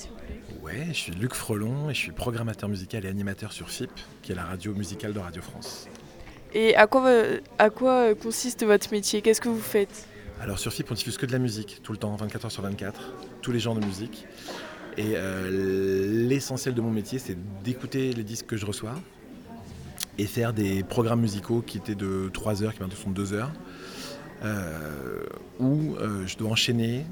Ouais, 0.62 0.86
je 0.90 0.94
suis 0.94 1.12
Luc 1.14 1.34
Frelon 1.34 1.90
et 1.90 1.94
je 1.94 2.00
suis 2.00 2.12
programmateur 2.12 2.70
musical 2.70 3.06
et 3.06 3.08
animateur 3.08 3.52
sur 3.52 3.70
FIP, 3.70 3.92
qui 4.22 4.32
est 4.32 4.36
la 4.36 4.46
radio 4.46 4.74
musicale 4.74 5.14
de 5.14 5.20
Radio 5.20 5.42
France. 5.42 5.88
Et 6.54 6.76
à 6.76 6.88
quoi, 6.88 7.02
va- 7.02 7.38
à 7.58 7.70
quoi 7.70 7.92
euh, 8.12 8.16
consiste 8.16 8.64
votre 8.66 8.92
métier? 8.92 9.22
Qu'est-ce 9.22 9.42
que 9.42 9.50
vous 9.50 9.60
faites? 9.60 10.08
Alors 10.42 10.60
sur 10.60 10.72
FIP, 10.72 10.90
on 10.92 10.94
diffuse 10.94 11.18
que 11.18 11.26
de 11.26 11.32
la 11.32 11.40
musique, 11.40 11.82
tout 11.84 11.92
le 11.92 11.98
temps, 11.98 12.16
24 12.16 12.46
heures 12.46 12.52
sur 12.52 12.64
24, 12.64 13.14
tous 13.42 13.52
les 13.52 13.60
genres 13.60 13.76
de 13.76 13.86
musique. 13.86 14.26
Et 14.98 15.14
euh, 15.16 16.28
l'essentiel 16.28 16.74
de 16.76 16.82
mon 16.82 16.92
métier, 16.92 17.20
c'est 17.20 17.38
d'écouter 17.64 18.14
les 18.14 18.24
disques 18.24 18.46
que 18.48 18.58
je 18.58 18.66
reçois 18.66 18.96
et 20.18 20.26
faire 20.26 20.54
des 20.54 20.84
programmes 20.84 21.22
musicaux 21.22 21.62
qui 21.66 21.78
étaient 21.78 21.96
de 21.96 22.30
3 22.32 22.64
heures, 22.64 22.74
qui 22.74 22.82
maintenant 22.82 22.96
sont 22.96 23.10
de 23.10 23.16
2 23.16 23.34
heures, 23.34 23.52
euh, 24.44 25.24
où 25.60 25.96
euh, 25.96 26.28
je 26.28 26.38
dois 26.38 26.52
enchaîner 26.52 27.06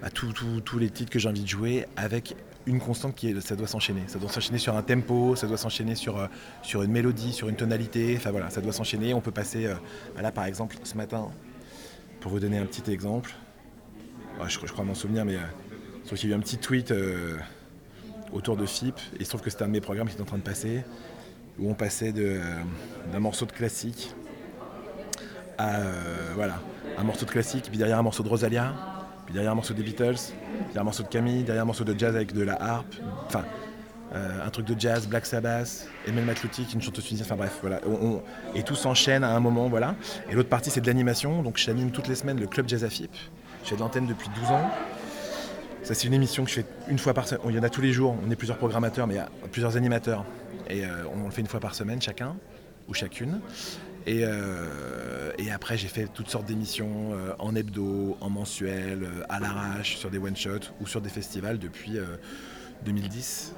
bah, 0.00 0.10
tous- 0.10 0.78
les 0.78 0.90
titres 0.90 1.10
que 1.10 1.18
j'ai 1.18 1.28
envie 1.28 1.42
de 1.42 1.48
jouer 1.48 1.86
avec 1.96 2.36
une 2.66 2.78
constante 2.80 3.16
qui 3.16 3.30
est 3.30 3.40
ça 3.40 3.56
doit 3.56 3.66
s'enchaîner. 3.66 4.02
Ça 4.06 4.18
doit 4.20 4.28
s'enchaîner 4.28 4.58
sur 4.58 4.76
un 4.76 4.82
tempo, 4.82 5.34
ça 5.34 5.48
doit 5.48 5.56
s'enchaîner 5.56 5.96
sur, 5.96 6.28
une 6.74 6.92
mélodie, 6.92 7.32
sur 7.32 7.48
une 7.48 7.56
tonalité. 7.56 8.14
Enfin 8.16 8.30
voilà, 8.30 8.50
ça 8.50 8.60
doit 8.60 8.72
s'enchaîner. 8.72 9.14
On 9.14 9.20
peut 9.20 9.32
passer, 9.32 9.68
là 10.20 10.30
par 10.30 10.44
exemple, 10.44 10.76
ce 10.84 10.94
matin, 10.94 11.28
pour 12.20 12.30
vous 12.30 12.38
donner 12.40 12.58
un 12.58 12.66
petit 12.66 12.88
exemple, 12.92 13.34
ouais, 14.40 14.48
je, 14.48 14.58
je 14.64 14.72
crois 14.72 14.84
m'en 14.84 14.94
souvenir, 14.94 15.24
mais 15.24 15.36
sauf 16.08 16.18
qu'il 16.18 16.30
y 16.30 16.32
a 16.32 16.36
eu 16.36 16.38
un 16.38 16.42
petit 16.42 16.58
tweet 16.58 16.90
euh, 16.90 17.36
autour 18.32 18.56
de 18.56 18.64
FIP, 18.66 18.96
et 19.14 19.16
il 19.20 19.24
se 19.24 19.28
trouve 19.30 19.42
que 19.42 19.50
c'était 19.50 19.64
un 19.64 19.66
de 19.68 19.72
mes 19.72 19.80
programmes 19.80 20.08
qui 20.08 20.14
était 20.14 20.22
en 20.22 20.26
train 20.26 20.38
de 20.38 20.42
passer, 20.42 20.84
où 21.58 21.70
on 21.70 21.74
passait 21.74 22.12
euh, 22.16 22.40
d'un 23.12 23.20
morceau 23.20 23.44
de 23.46 23.52
classique 23.52 24.14
à 25.58 25.76
euh, 25.80 25.92
voilà, 26.34 26.60
un 26.96 27.02
morceau 27.04 27.26
de 27.26 27.30
classique, 27.30 27.66
puis 27.68 27.78
derrière 27.78 27.98
un 27.98 28.02
morceau 28.02 28.22
de 28.22 28.28
Rosalia, 28.28 28.74
puis 29.26 29.34
derrière 29.34 29.52
un 29.52 29.56
morceau 29.56 29.74
des 29.74 29.82
Beatles, 29.82 30.14
derrière 30.68 30.80
un 30.80 30.84
morceau 30.84 31.02
de 31.02 31.08
Camille, 31.08 31.42
derrière 31.42 31.64
un 31.64 31.66
morceau 31.66 31.84
de 31.84 31.98
jazz 31.98 32.14
avec 32.16 32.32
de 32.32 32.42
la 32.42 32.54
harpe. 32.62 32.94
Enfin, 33.26 33.44
un 34.14 34.48
truc 34.48 34.64
de 34.64 34.78
jazz, 34.80 35.06
Black 35.06 35.26
Sabbath, 35.26 35.86
Emel 36.06 36.24
Matlouti, 36.24 36.64
qui 36.64 36.76
une 36.76 36.80
chanteuse 36.80 37.04
tunisienne, 37.04 37.26
enfin 37.26 37.36
bref, 37.36 37.58
voilà. 37.60 37.80
On- 37.86 38.22
et 38.54 38.62
tout 38.62 38.74
s'enchaîne 38.74 39.22
à 39.22 39.34
un 39.36 39.40
moment, 39.40 39.68
voilà. 39.68 39.96
Et 40.30 40.34
l'autre 40.34 40.48
partie, 40.48 40.70
c'est 40.70 40.80
de 40.80 40.86
l'animation. 40.86 41.42
Donc 41.42 41.58
j'anime 41.58 41.90
toutes 41.90 42.08
les 42.08 42.14
semaines 42.14 42.40
le 42.40 42.46
Club 42.46 42.66
Jazz 42.66 42.84
AFIP. 42.84 43.10
Je 43.64 43.68
fais 43.68 43.74
de 43.74 43.80
l'antenne 43.80 44.06
depuis 44.06 44.30
12 44.40 44.50
ans. 44.50 44.70
Ça, 45.82 45.94
c'est 45.94 46.06
une 46.06 46.14
émission 46.14 46.44
que 46.44 46.50
je 46.50 46.56
fais 46.56 46.66
une 46.88 46.98
fois 46.98 47.14
par 47.14 47.26
semaine. 47.26 47.42
Il 47.48 47.56
y 47.56 47.58
en 47.58 47.62
a 47.62 47.70
tous 47.70 47.80
les 47.80 47.92
jours, 47.92 48.16
on 48.26 48.30
est 48.30 48.36
plusieurs 48.36 48.58
programmateurs, 48.58 49.06
mais 49.06 49.14
il 49.14 49.18
y 49.18 49.20
a 49.20 49.30
plusieurs 49.50 49.76
animateurs. 49.76 50.24
Et 50.68 50.84
euh, 50.84 51.04
on 51.14 51.24
le 51.24 51.30
fait 51.30 51.40
une 51.40 51.46
fois 51.46 51.60
par 51.60 51.74
semaine 51.74 52.02
chacun, 52.02 52.36
ou 52.88 52.94
chacune. 52.94 53.40
Et, 54.06 54.20
euh, 54.24 55.32
après, 55.52 55.76
j'ai 55.76 55.88
fait 55.88 56.06
toutes 56.12 56.28
sortes 56.28 56.46
d'émissions 56.46 57.12
euh, 57.12 57.32
en 57.38 57.54
hebdo, 57.54 58.16
en 58.20 58.30
mensuel, 58.30 59.08
à 59.28 59.40
l'arrache, 59.40 59.96
sur 59.96 60.10
des 60.10 60.18
one-shots 60.18 60.70
ou 60.80 60.86
sur 60.86 61.00
des 61.00 61.08
festivals 61.08 61.58
depuis 61.58 61.98
euh, 61.98 62.04
2010. 62.84 63.54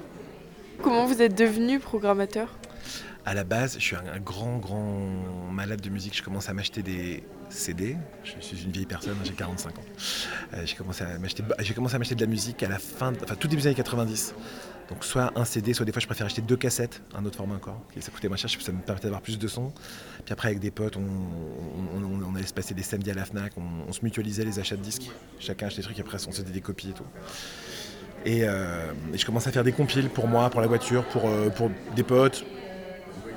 Comment 0.81 1.05
vous 1.05 1.21
êtes 1.21 1.37
devenu 1.37 1.79
programmateur? 1.79 2.49
À 3.25 3.35
la 3.35 3.43
base, 3.43 3.75
je 3.75 3.83
suis 3.83 3.95
un, 3.95 4.19
grand, 4.19 4.57
grand 4.57 4.99
malade 5.51 5.79
de 5.79 5.89
musique. 5.89 6.17
Je 6.17 6.23
commence 6.23 6.49
à 6.49 6.53
m'acheter 6.53 6.81
des 6.81 7.23
CD. 7.49 7.95
Je 8.23 8.31
suis 8.39 8.63
une 8.63 8.71
vieille 8.71 8.87
personne, 8.87 9.17
j'ai 9.23 9.33
45 9.33 9.77
ans. 9.77 9.83
Euh, 10.53 10.63
j'ai 10.65 10.75
commencé 10.75 11.03
à 11.03 11.19
m'acheter, 11.19 11.43
j'ai 11.59 11.73
commencé 11.73 11.95
à 11.95 11.99
m'acheter 11.99 12.15
de 12.15 12.21
la 12.21 12.27
musique 12.27 12.63
à 12.63 12.69
la 12.69 12.79
fin, 12.79 13.13
enfin 13.23 13.35
tout 13.35 13.47
début 13.47 13.61
des 13.61 13.67
années 13.67 13.75
90. 13.75 14.33
Donc 14.89 15.05
soit 15.05 15.31
un 15.35 15.45
CD, 15.45 15.73
soit 15.73 15.85
des 15.85 15.91
fois 15.91 16.01
je 16.01 16.07
préfère 16.07 16.25
acheter 16.25 16.41
deux 16.41 16.57
cassettes, 16.57 17.01
un 17.15 17.23
autre 17.23 17.37
format 17.37 17.55
encore. 17.55 17.81
Et 17.95 18.01
ça 18.01 18.11
coûtait 18.11 18.27
moins 18.27 18.37
cher, 18.37 18.49
ça 18.49 18.71
me 18.71 18.79
permettait 18.79 19.05
d'avoir 19.05 19.21
plus 19.21 19.37
de 19.37 19.47
sons. 19.47 19.71
Puis 20.25 20.33
après 20.33 20.49
avec 20.49 20.59
des 20.59 20.71
potes, 20.71 20.97
on, 20.97 22.35
allait 22.35 22.45
se 22.45 22.53
passer 22.53 22.73
des 22.73 22.83
samedis 22.83 23.11
à 23.11 23.13
la 23.13 23.25
Fnac, 23.25 23.53
on, 23.57 23.91
se 23.93 24.03
mutualisait 24.03 24.43
les 24.43 24.59
achats 24.59 24.75
de 24.75 24.81
disques. 24.81 25.09
Chacun 25.39 25.67
achetait 25.67 25.81
des 25.81 25.85
trucs, 25.85 25.99
après 25.99 26.17
on 26.27 26.31
se 26.31 26.41
faisait 26.41 26.51
des 26.51 26.61
copies 26.61 26.89
et 26.89 26.93
tout. 26.93 27.05
Et, 28.25 28.41
euh, 28.43 28.91
et 29.13 29.17
je 29.17 29.25
commençais 29.25 29.49
à 29.49 29.51
faire 29.51 29.63
des 29.63 29.71
compiles 29.71 30.09
pour 30.09 30.27
moi, 30.27 30.49
pour 30.49 30.59
la 30.59 30.67
voiture, 30.67 31.05
pour, 31.05 31.29
euh, 31.29 31.49
pour 31.49 31.71
des 31.95 32.03
potes. 32.03 32.45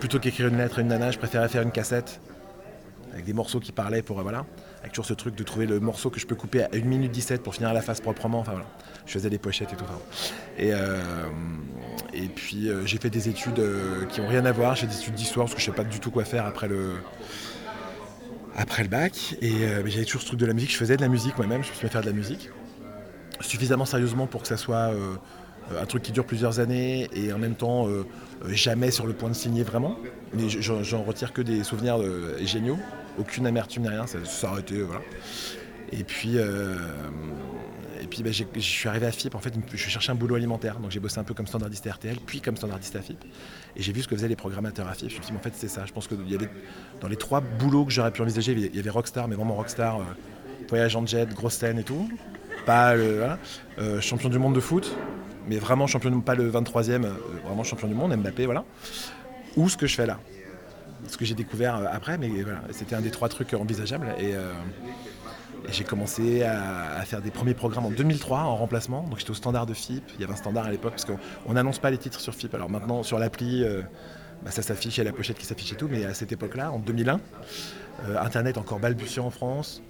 Plutôt 0.05 0.19
qu'écrire 0.19 0.49
une 0.49 0.59
lettre 0.59 0.81
à 0.81 0.83
une 0.83 0.89
nana, 0.89 1.11
je 1.13 1.17
préférais 1.17 1.49
faire 1.49 1.63
une 1.63 1.71
cassette 1.71 2.21
avec 3.15 3.25
des 3.25 3.33
morceaux 3.33 3.59
qui 3.59 3.73
parlaient 3.73 4.03
pour. 4.03 4.19
euh, 4.19 4.23
voilà. 4.23 4.45
Avec 4.81 4.93
toujours 4.93 5.07
ce 5.07 5.15
truc 5.15 5.35
de 5.35 5.43
trouver 5.45 5.65
le 5.65 5.81
morceau 5.81 6.11
que 6.11 6.21
je 6.21 6.27
peux 6.27 6.35
couper 6.35 6.63
à 6.63 6.69
1 6.75 6.81
minute 6.81 7.11
17 7.11 7.43
pour 7.43 7.55
finir 7.55 7.73
la 7.73 7.81
face 7.81 8.03
proprement. 8.03 8.41
Enfin 8.41 8.53
voilà. 8.53 8.67
Je 9.07 9.13
faisais 9.13 9.31
des 9.31 9.39
pochettes 9.39 9.73
et 9.73 9.77
tout. 9.77 9.85
enfin. 9.85 9.99
Et, 10.59 10.75
euh, 10.75 10.99
et 12.13 12.29
puis 12.29 12.69
euh, 12.69 12.85
j'ai 12.85 12.99
fait 12.99 13.09
des 13.09 13.31
études 13.31 13.63
qui 14.11 14.21
n'ont 14.21 14.29
rien 14.29 14.45
à 14.45 14.53
voir. 14.53 14.77
J'ai 14.77 14.83
fait 14.83 14.93
des 14.93 14.99
études 15.01 15.15
d'histoire 15.15 15.47
parce 15.47 15.55
que 15.55 15.63
je 15.63 15.71
ne 15.71 15.75
savais 15.75 15.87
pas 15.87 15.91
du 15.91 16.01
tout 16.01 16.11
quoi 16.11 16.27
faire 16.27 16.45
après 16.45 16.69
le, 16.69 16.97
après 18.59 18.83
le 18.83 18.91
bac. 18.91 19.37
Et 19.41 19.55
j'avais 19.87 20.05
toujours 20.05 20.21
ce 20.21 20.27
truc 20.27 20.39
de 20.39 20.45
la 20.45 20.53
musique. 20.53 20.71
Je 20.71 20.77
faisais 20.77 20.99
de 20.99 21.03
la 21.03 21.09
musique 21.09 21.39
moi-même. 21.39 21.65
Je 21.65 21.71
me 21.71 21.75
suis 21.77 21.87
à 21.87 21.89
faire 21.89 22.03
de 22.03 22.07
la 22.09 22.13
musique 22.13 22.51
suffisamment 23.41 23.87
sérieusement 23.87 24.27
pour 24.27 24.43
que 24.43 24.49
ça 24.49 24.59
soit 24.59 24.91
un 25.81 25.87
truc 25.87 26.03
qui 26.03 26.13
dure 26.13 26.25
plusieurs 26.27 26.61
années 26.61 27.09
et 27.15 27.33
en 27.33 27.39
même 27.39 27.55
temps 27.55 27.89
euh, 27.89 28.05
euh, 28.45 28.49
jamais 28.53 28.91
sur 28.91 29.07
le 29.07 29.13
point 29.13 29.29
de 29.29 29.35
signer 29.35 29.63
vraiment. 29.63 29.97
Mais 30.33 30.49
je- 30.49 30.61
j'en 30.83 31.03
retire 31.03 31.33
que 31.33 31.43
des 31.43 31.63
souvenirs 31.65 32.01
euh, 32.01 32.37
géniaux, 32.45 32.79
aucune 33.19 33.47
amertume 33.47 33.83
ni 33.85 33.89
rien, 33.89 34.07
ça 34.07 34.19
s'est 34.25 34.47
arrêté, 34.47 34.83
voilà. 34.83 35.01
Et 35.93 36.03
puis, 36.05 36.33
euh, 36.39 36.75
puis 38.11 38.23
bah, 38.23 38.31
je 38.33 38.45
suis 38.61 38.89
arrivé 38.89 39.07
à 39.07 39.13
FIP, 39.13 39.35
en 39.35 39.39
fait, 39.39 39.55
je 39.73 39.77
cherchais 39.77 40.11
un 40.13 40.15
boulot 40.15 40.35
alimentaire, 40.35 40.79
donc 40.81 40.91
j'ai 40.91 41.01
bossé 41.01 41.19
un 41.19 41.25
peu 41.25 41.35
comme 41.35 41.47
standardiste 41.47 41.87
RTL, 41.89 42.17
puis 42.27 42.41
comme 42.41 42.57
standardiste 42.57 42.97
à 42.97 43.01
FIP. 43.03 43.23
Et 43.77 43.83
j'ai 43.83 43.93
vu 43.93 44.03
ce 44.03 44.09
que 44.09 44.15
faisaient 44.17 44.29
les 44.29 44.37
programmateurs 44.37 44.89
à 44.89 44.95
FIP, 44.95 45.11
je 45.11 45.17
me 45.17 45.23
suis 45.23 45.27
dit, 45.27 45.33
mais 45.33 45.39
en 45.39 45.43
fait, 45.43 45.53
c'est 45.55 45.69
ça. 45.69 45.85
Je 45.87 45.93
pense 45.93 46.07
que 46.07 46.15
dans 47.01 47.09
les 47.09 47.17
trois 47.17 47.41
boulots 47.41 47.85
que 47.85 47.93
j'aurais 47.93 48.11
pu 48.11 48.23
envisager, 48.23 48.53
il 48.53 48.75
y 48.75 48.79
avait- 48.79 48.91
Rockstar, 48.91 49.29
mais 49.29 49.37
vraiment 49.37 49.55
Rockstar, 49.55 50.01
euh, 50.01 50.05
voyage 50.69 50.97
en 50.97 51.07
jet, 51.07 51.33
grosse 51.35 51.55
scène 51.55 51.79
et 51.79 51.85
tout. 51.85 52.09
Pas 52.67 52.95
le. 52.97 53.23
Euh, 53.79 54.01
champion 54.01 54.29
du 54.29 54.39
monde 54.39 54.55
de 54.55 54.61
foot, 54.61 54.97
mais 55.49 55.59
vraiment 55.59 55.87
champion 55.87 56.11
du 56.11 56.21
pas 56.21 56.35
le 56.35 56.51
23e, 56.51 57.05
euh, 57.05 57.13
vraiment 57.45 57.65
champion 57.65 57.89
du 57.89 57.95
monde, 57.95 58.15
Mbappé, 58.17 58.47
voilà. 58.47 58.65
Ou 59.57 59.69
ce 59.69 59.77
que 59.77 59.87
je 59.87 59.95
fais 59.95 60.07
là. 60.07 60.19
Ce 61.07 61.17
que 61.17 61.25
j'ai 61.25 61.35
découvert 61.35 61.77
euh, 61.77 61.87
après, 61.91 62.19
mais 62.19 62.29
voilà, 62.29 62.63
c'était 62.71 62.95
un 62.95 63.01
des 63.01 63.11
trois 63.11 63.29
trucs 63.29 63.53
envisageables. 63.55 64.15
Et, 64.19 64.35
euh, 64.35 64.53
j'ai 65.71 65.85
commencé 65.85 66.43
à, 66.43 67.01
faire 67.07 67.23
des 67.23 67.31
premiers 67.31 67.55
programmes 67.55 67.87
en 67.87 67.91
2003 67.91 68.41
en 68.41 68.57
remplacement. 68.57 69.03
Donc 69.09 69.19
j'étais 69.19 69.31
au 69.31 69.35
standard 69.35 69.65
de 69.65 69.73
FIP. 69.73 70.05
Il 70.17 70.21
y 70.21 70.25
avait 70.25 70.35
un 70.35 70.37
standard 70.37 70.67
à 70.67 70.71
l'époque 70.71 70.91
parce 70.91 71.07
qu'on 71.07 71.19
on 71.47 71.55
n'annonce 71.55 71.79
pas 71.79 71.91
les 71.91 71.97
titres 71.97 72.21
sur 72.21 72.35
FIP. 72.35 72.55
Alors 72.55 72.69
maintenant 72.69 73.03
sur 73.03 73.19
l'appli, 73.19 73.65
bah, 74.45 74.51
ça 74.51 74.61
s'affiche, 74.61 74.97
il 74.97 74.99
y 74.99 75.01
a 75.01 75.05
la 75.05 75.13
pochette 75.13 75.39
qui 75.39 75.47
s'affiche 75.47 75.73
et 75.73 75.77
tout. 75.77 75.89
Mais 75.91 76.05
à 76.05 76.13
cette 76.13 76.33
époque-là, 76.33 76.71
en 76.71 76.79
2001, 76.79 77.19
euh, 78.07 78.21
Internet 78.21 78.59
encore 78.59 78.79
balbutiant 78.79 79.27
en 79.27 79.31
France. 79.31 79.83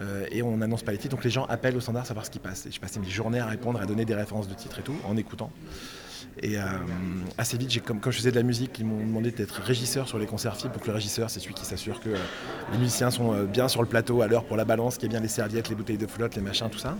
Euh, 0.00 0.26
et 0.30 0.42
on 0.42 0.56
n'annonce 0.56 0.82
pas 0.82 0.92
les 0.92 0.98
titres, 0.98 1.14
donc 1.14 1.24
les 1.24 1.30
gens 1.30 1.44
appellent 1.46 1.76
au 1.76 1.80
standard 1.80 2.06
savoir 2.06 2.24
ce 2.24 2.30
qui 2.30 2.38
passe. 2.38 2.66
Et 2.66 2.70
je 2.70 2.80
passais 2.80 3.00
mes 3.00 3.08
journées 3.08 3.40
à 3.40 3.46
répondre, 3.46 3.80
à 3.80 3.86
donner 3.86 4.04
des 4.04 4.14
références 4.14 4.48
de 4.48 4.54
titres 4.54 4.78
et 4.78 4.82
tout, 4.82 4.96
en 5.04 5.16
écoutant. 5.16 5.50
Et 6.40 6.56
euh, 6.56 6.62
assez 7.36 7.56
vite, 7.56 7.82
comme 7.82 8.00
je 8.04 8.10
faisais 8.10 8.30
de 8.30 8.36
la 8.36 8.42
musique, 8.42 8.78
ils 8.78 8.84
m'ont 8.84 9.04
demandé 9.04 9.32
d'être 9.32 9.60
régisseur 9.60 10.06
sur 10.06 10.18
les 10.18 10.26
concerts 10.26 10.56
FIP. 10.56 10.72
Donc 10.72 10.86
le 10.86 10.92
régisseur, 10.92 11.30
c'est 11.30 11.40
celui 11.40 11.54
qui 11.54 11.64
s'assure 11.64 12.00
que 12.00 12.10
euh, 12.10 12.16
les 12.72 12.78
musiciens 12.78 13.10
sont 13.10 13.44
bien 13.44 13.66
sur 13.68 13.82
le 13.82 13.88
plateau 13.88 14.22
à 14.22 14.28
l'heure 14.28 14.44
pour 14.44 14.56
la 14.56 14.64
balance, 14.64 14.96
qu'il 14.96 15.04
y 15.04 15.06
ait 15.06 15.08
bien 15.08 15.20
les 15.20 15.28
serviettes, 15.28 15.68
les 15.68 15.74
bouteilles 15.74 15.98
de 15.98 16.06
flotte, 16.06 16.36
les 16.36 16.42
machins, 16.42 16.68
tout 16.70 16.78
ça. 16.78 16.96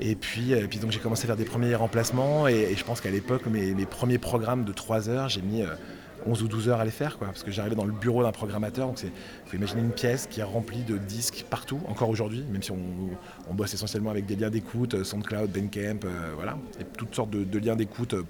Et 0.00 0.16
puis, 0.16 0.54
donc 0.80 0.90
j'ai 0.90 0.98
commencé 0.98 1.24
à 1.24 1.26
faire 1.28 1.36
des 1.36 1.44
premiers 1.44 1.74
remplacements 1.74 2.48
et, 2.48 2.74
je 2.74 2.82
pense 2.82 3.00
qu'à 3.00 3.10
l'époque, 3.10 3.46
mes, 3.46 3.74
mes 3.74 3.86
premiers 3.86 4.18
programmes 4.18 4.64
de 4.64 4.72
3 4.72 5.08
heures, 5.10 5.28
j'ai 5.28 5.42
mis 5.42 5.62
11 6.26 6.42
ou 6.42 6.48
12 6.48 6.68
heures 6.68 6.80
à 6.80 6.84
les 6.84 6.90
faire, 6.90 7.18
quoi, 7.18 7.28
parce 7.28 7.42
que 7.42 7.50
j'arrivais 7.50 7.74
dans 7.74 7.84
le 7.84 7.92
bureau 7.92 8.22
d'un 8.22 8.32
programmateur. 8.32 8.88
Donc 8.88 9.02
il 9.02 9.10
faut 9.46 9.56
imaginer 9.56 9.80
une 9.80 9.92
pièce 9.92 10.26
qui 10.26 10.40
est 10.40 10.44
remplie 10.44 10.82
de 10.82 10.96
disques 10.98 11.44
partout, 11.48 11.80
encore 11.88 12.08
aujourd'hui, 12.08 12.44
même 12.50 12.62
si 12.62 12.70
on, 12.70 13.54
bosse 13.54 13.74
essentiellement 13.74 14.10
avec 14.10 14.24
des 14.26 14.36
liens 14.36 14.50
d'écoute, 14.50 14.94
euh, 14.94 15.04
SoundCloud, 15.04 15.50
Bandcamp, 15.50 16.00
euh, 16.04 16.32
voilà, 16.34 16.56
et 16.80 16.84
toutes 16.84 17.14
sortes 17.14 17.30
de, 17.30 17.58
liens 17.58 17.76
d'écoute 17.76 18.14
euh, 18.14 18.22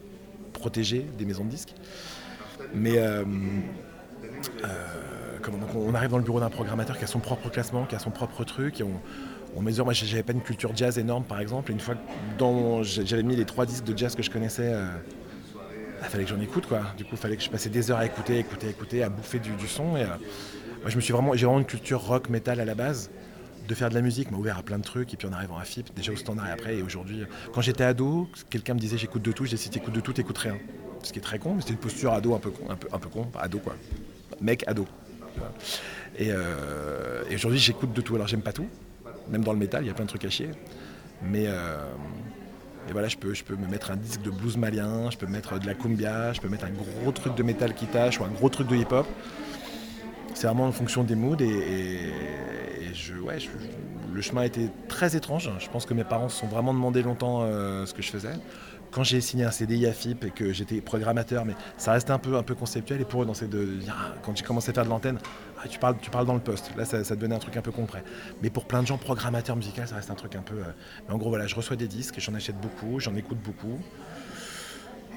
protégés 0.52 1.06
des 1.16 1.24
maisons 1.24 1.44
de 1.44 1.50
disques. 1.50 1.74
Mais 2.74 2.98
on 5.76 5.94
arrive 5.94 6.10
dans 6.10 6.18
le 6.18 6.24
bureau 6.24 6.40
d'un 6.40 6.50
programmateur 6.50 6.98
qui 6.98 7.04
a 7.04 7.06
son 7.06 7.20
propre 7.20 7.50
classement, 7.50 7.84
qui 7.84 7.94
a 7.94 7.98
son 7.98 8.10
propre 8.10 8.44
truc, 8.44 8.80
et 8.80 8.82
on, 8.82 9.00
on 9.56 9.62
mesure. 9.62 9.84
Moi, 9.84 9.92
j'avais 9.92 10.22
pas 10.22 10.32
une 10.32 10.42
culture 10.42 10.74
jazz 10.74 10.98
énorme, 10.98 11.24
par 11.24 11.40
exemple. 11.40 11.70
Et 11.70 11.74
une 11.74 11.80
fois 11.80 11.94
dans, 12.38 12.82
j'avais 12.82 13.22
mis 13.22 13.36
les 13.36 13.44
trois 13.44 13.66
disques 13.66 13.84
de 13.84 13.96
jazz 13.96 14.14
que 14.14 14.22
je 14.22 14.30
connaissais, 14.30 14.72
il 16.04 16.10
fallait 16.10 16.24
que 16.24 16.30
j'en 16.30 16.40
écoute, 16.40 16.66
quoi. 16.66 16.82
Du 16.96 17.04
coup, 17.04 17.10
il 17.12 17.18
fallait 17.18 17.36
que 17.36 17.42
je 17.42 17.50
passais 17.50 17.70
des 17.70 17.90
heures 17.90 17.98
à 17.98 18.06
écouter, 18.06 18.38
écouter, 18.38 18.68
écouter, 18.68 19.02
à 19.02 19.08
bouffer 19.08 19.38
du, 19.38 19.68
son. 19.68 19.96
Et, 19.96 20.02
euh, 20.02 20.06
moi, 20.80 20.90
je 20.90 20.96
me 20.96 21.00
suis 21.00 21.12
vraiment, 21.12 21.34
j'ai 21.34 21.46
vraiment 21.46 21.60
une 21.60 21.66
culture 21.66 22.00
rock, 22.00 22.28
metal 22.28 22.60
à 22.60 22.64
la 22.64 22.74
base. 22.74 23.10
De 23.68 23.74
faire 23.76 23.90
de 23.90 23.94
la 23.94 24.00
musique 24.00 24.30
m'a 24.32 24.38
ouvert 24.38 24.58
à 24.58 24.62
plein 24.62 24.78
de 24.78 24.82
trucs. 24.82 25.14
Et 25.14 25.16
puis 25.16 25.28
en 25.28 25.32
arrivant 25.32 25.56
à 25.56 25.64
FIP, 25.64 25.94
déjà 25.94 26.12
au 26.12 26.16
standard 26.16 26.48
et 26.48 26.50
après. 26.50 26.76
Et 26.76 26.82
aujourd'hui, 26.82 27.22
quand 27.54 27.60
j'étais 27.60 27.84
ado, 27.84 28.28
quelqu'un 28.50 28.74
me 28.74 28.80
disait 28.80 28.98
j'écoute 28.98 29.22
de 29.22 29.30
tout. 29.30 29.44
Je 29.44 29.50
disais 29.50 29.62
si 29.62 29.70
t'écoutes 29.70 29.94
de 29.94 30.00
tout, 30.00 30.12
t'écoutes 30.12 30.38
rien. 30.38 30.58
Ce 31.04 31.12
qui 31.12 31.18
est 31.18 31.22
très 31.22 31.38
con, 31.38 31.54
mais 31.54 31.60
c'était 31.60 31.74
une 31.74 31.78
posture 31.78 32.12
ado 32.12 32.34
un 32.34 32.38
peu 32.38 32.50
con, 32.50 32.68
un 32.68 32.76
peu, 32.76 32.88
un 32.92 32.98
peu 32.98 33.08
con, 33.08 33.28
ado 33.38 33.58
quoi. 33.58 33.74
Mec 34.40 34.64
ado. 34.66 34.86
Et, 36.18 36.28
euh, 36.30 37.22
et 37.30 37.36
aujourd'hui, 37.36 37.60
j'écoute 37.60 37.92
de 37.92 38.00
tout. 38.00 38.16
Alors, 38.16 38.26
j'aime 38.26 38.42
pas 38.42 38.52
tout. 38.52 38.66
Même 39.30 39.44
dans 39.44 39.52
le 39.52 39.58
métal, 39.58 39.84
il 39.84 39.86
y 39.86 39.90
a 39.90 39.94
plein 39.94 40.04
de 40.04 40.10
trucs 40.10 40.24
à 40.24 40.30
chier. 40.30 40.50
Mais 41.22 41.44
euh, 41.46 41.76
et 42.88 42.92
voilà, 42.92 43.08
je 43.08 43.16
peux, 43.16 43.34
je 43.34 43.44
peux 43.44 43.56
me 43.56 43.66
mettre 43.66 43.90
un 43.90 43.96
disque 43.96 44.22
de 44.22 44.30
blues 44.30 44.56
malien, 44.56 45.10
je 45.10 45.16
peux 45.16 45.26
mettre 45.26 45.58
de 45.58 45.66
la 45.66 45.74
cumbia, 45.74 46.32
je 46.32 46.40
peux 46.40 46.48
mettre 46.48 46.64
un 46.64 46.70
gros 46.70 47.12
truc 47.12 47.34
de 47.34 47.42
métal 47.42 47.74
qui 47.74 47.86
tâche 47.86 48.20
ou 48.20 48.24
un 48.24 48.28
gros 48.28 48.48
truc 48.48 48.68
de 48.68 48.76
hip-hop. 48.76 49.06
C'est 50.34 50.46
vraiment 50.46 50.66
en 50.66 50.72
fonction 50.72 51.04
des 51.04 51.14
moods 51.14 51.40
et, 51.40 52.10
je, 52.94 53.14
ouais, 53.14 53.38
le 54.12 54.20
chemin 54.20 54.42
a 54.42 54.46
été 54.46 54.68
très 54.88 55.16
étrange. 55.16 55.50
Je 55.58 55.68
pense 55.68 55.86
que 55.86 55.94
mes 55.94 56.04
parents 56.04 56.28
se 56.28 56.40
sont 56.40 56.48
vraiment 56.48 56.74
demandé 56.74 57.02
longtemps 57.02 57.42
euh, 57.42 57.86
ce 57.86 57.94
que 57.94 58.02
je 58.02 58.10
faisais. 58.10 58.34
Quand 58.92 59.04
j'ai 59.04 59.22
signé 59.22 59.44
un 59.44 59.50
CDI 59.50 59.86
à 59.86 59.92
FIP 59.92 60.24
et 60.24 60.30
que 60.30 60.52
j'étais 60.52 60.82
programmateur, 60.82 61.46
mais 61.46 61.54
ça 61.78 61.92
restait 61.92 62.10
un 62.10 62.18
peu, 62.18 62.36
un 62.36 62.42
peu 62.42 62.54
conceptuel 62.54 63.00
et 63.00 63.04
pour 63.06 63.22
eux, 63.22 63.26
dans 63.26 63.32
ces 63.32 63.46
de 63.46 63.64
dire, 63.64 63.96
ah, 63.98 64.14
quand 64.22 64.36
j'ai 64.36 64.44
commencé 64.44 64.70
à 64.70 64.74
faire 64.74 64.84
de 64.84 64.90
l'antenne, 64.90 65.18
ah, 65.58 65.66
tu, 65.66 65.78
parles, 65.78 65.96
tu 66.00 66.10
parles 66.10 66.26
dans 66.26 66.34
le 66.34 66.40
poste. 66.40 66.70
Là, 66.76 66.84
ça, 66.84 67.02
ça 67.02 67.16
devenait 67.16 67.34
un 67.34 67.38
truc 67.38 67.56
un 67.56 67.62
peu 67.62 67.72
concret. 67.72 68.04
Mais 68.42 68.50
pour 68.50 68.66
plein 68.66 68.82
de 68.82 68.86
gens, 68.86 68.98
programmateurs 68.98 69.56
musicaux, 69.56 69.86
ça 69.86 69.96
reste 69.96 70.10
un 70.10 70.14
truc 70.14 70.36
un 70.36 70.42
peu. 70.42 70.56
euh, 70.56 70.64
Mais 71.08 71.14
en 71.14 71.18
gros, 71.18 71.30
voilà, 71.30 71.46
je 71.46 71.54
reçois 71.54 71.76
des 71.76 71.88
disques, 71.88 72.16
j'en 72.18 72.34
achète 72.34 72.60
beaucoup, 72.60 73.00
j'en 73.00 73.16
écoute 73.16 73.38
beaucoup. 73.38 73.80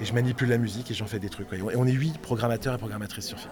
Et 0.00 0.06
je 0.06 0.14
manipule 0.14 0.48
la 0.48 0.58
musique 0.58 0.90
et 0.90 0.94
j'en 0.94 1.06
fais 1.06 1.18
des 1.18 1.28
trucs. 1.28 1.52
Et 1.52 1.60
on 1.76 1.86
est 1.86 1.92
huit 1.92 2.18
programmateurs 2.18 2.74
et 2.74 2.78
programmatrices 2.78 3.26
sur 3.26 3.38
FIP. 3.38 3.50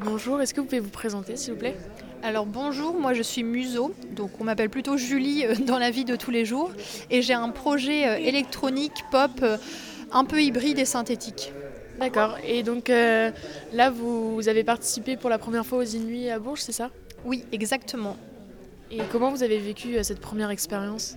Bonjour, 0.00 0.40
est-ce 0.40 0.52
que 0.52 0.60
vous 0.60 0.66
pouvez 0.66 0.80
vous 0.80 0.90
présenter 0.90 1.36
s'il 1.36 1.52
vous 1.52 1.58
plaît? 1.60 1.76
Alors 2.22 2.46
bonjour, 2.46 2.98
moi 2.98 3.14
je 3.14 3.22
suis 3.22 3.44
Muso, 3.44 3.94
donc 4.10 4.30
on 4.40 4.44
m'appelle 4.44 4.68
plutôt 4.68 4.96
Julie 4.96 5.46
euh, 5.46 5.54
dans 5.54 5.78
la 5.78 5.90
vie 5.90 6.04
de 6.04 6.16
tous 6.16 6.32
les 6.32 6.44
jours, 6.44 6.72
et 7.10 7.22
j'ai 7.22 7.32
un 7.34 7.50
projet 7.50 8.08
euh, 8.08 8.16
électronique 8.16 8.92
pop 9.12 9.30
euh, 9.42 9.56
un 10.10 10.24
peu 10.24 10.42
hybride 10.42 10.78
et 10.78 10.84
synthétique. 10.84 11.52
D'accord, 12.00 12.36
et 12.44 12.64
donc 12.64 12.90
euh, 12.90 13.30
là 13.72 13.90
vous, 13.90 14.34
vous 14.34 14.48
avez 14.48 14.64
participé 14.64 15.16
pour 15.16 15.30
la 15.30 15.38
première 15.38 15.64
fois 15.64 15.78
aux 15.78 15.84
Inuits 15.84 16.28
à 16.28 16.40
Bourges, 16.40 16.62
c'est 16.62 16.72
ça? 16.72 16.90
Oui, 17.24 17.44
exactement. 17.52 18.16
Et 18.90 19.00
comment 19.12 19.30
vous 19.30 19.42
avez 19.44 19.58
vécu 19.58 19.96
cette 20.02 20.20
première 20.20 20.50
expérience? 20.50 21.14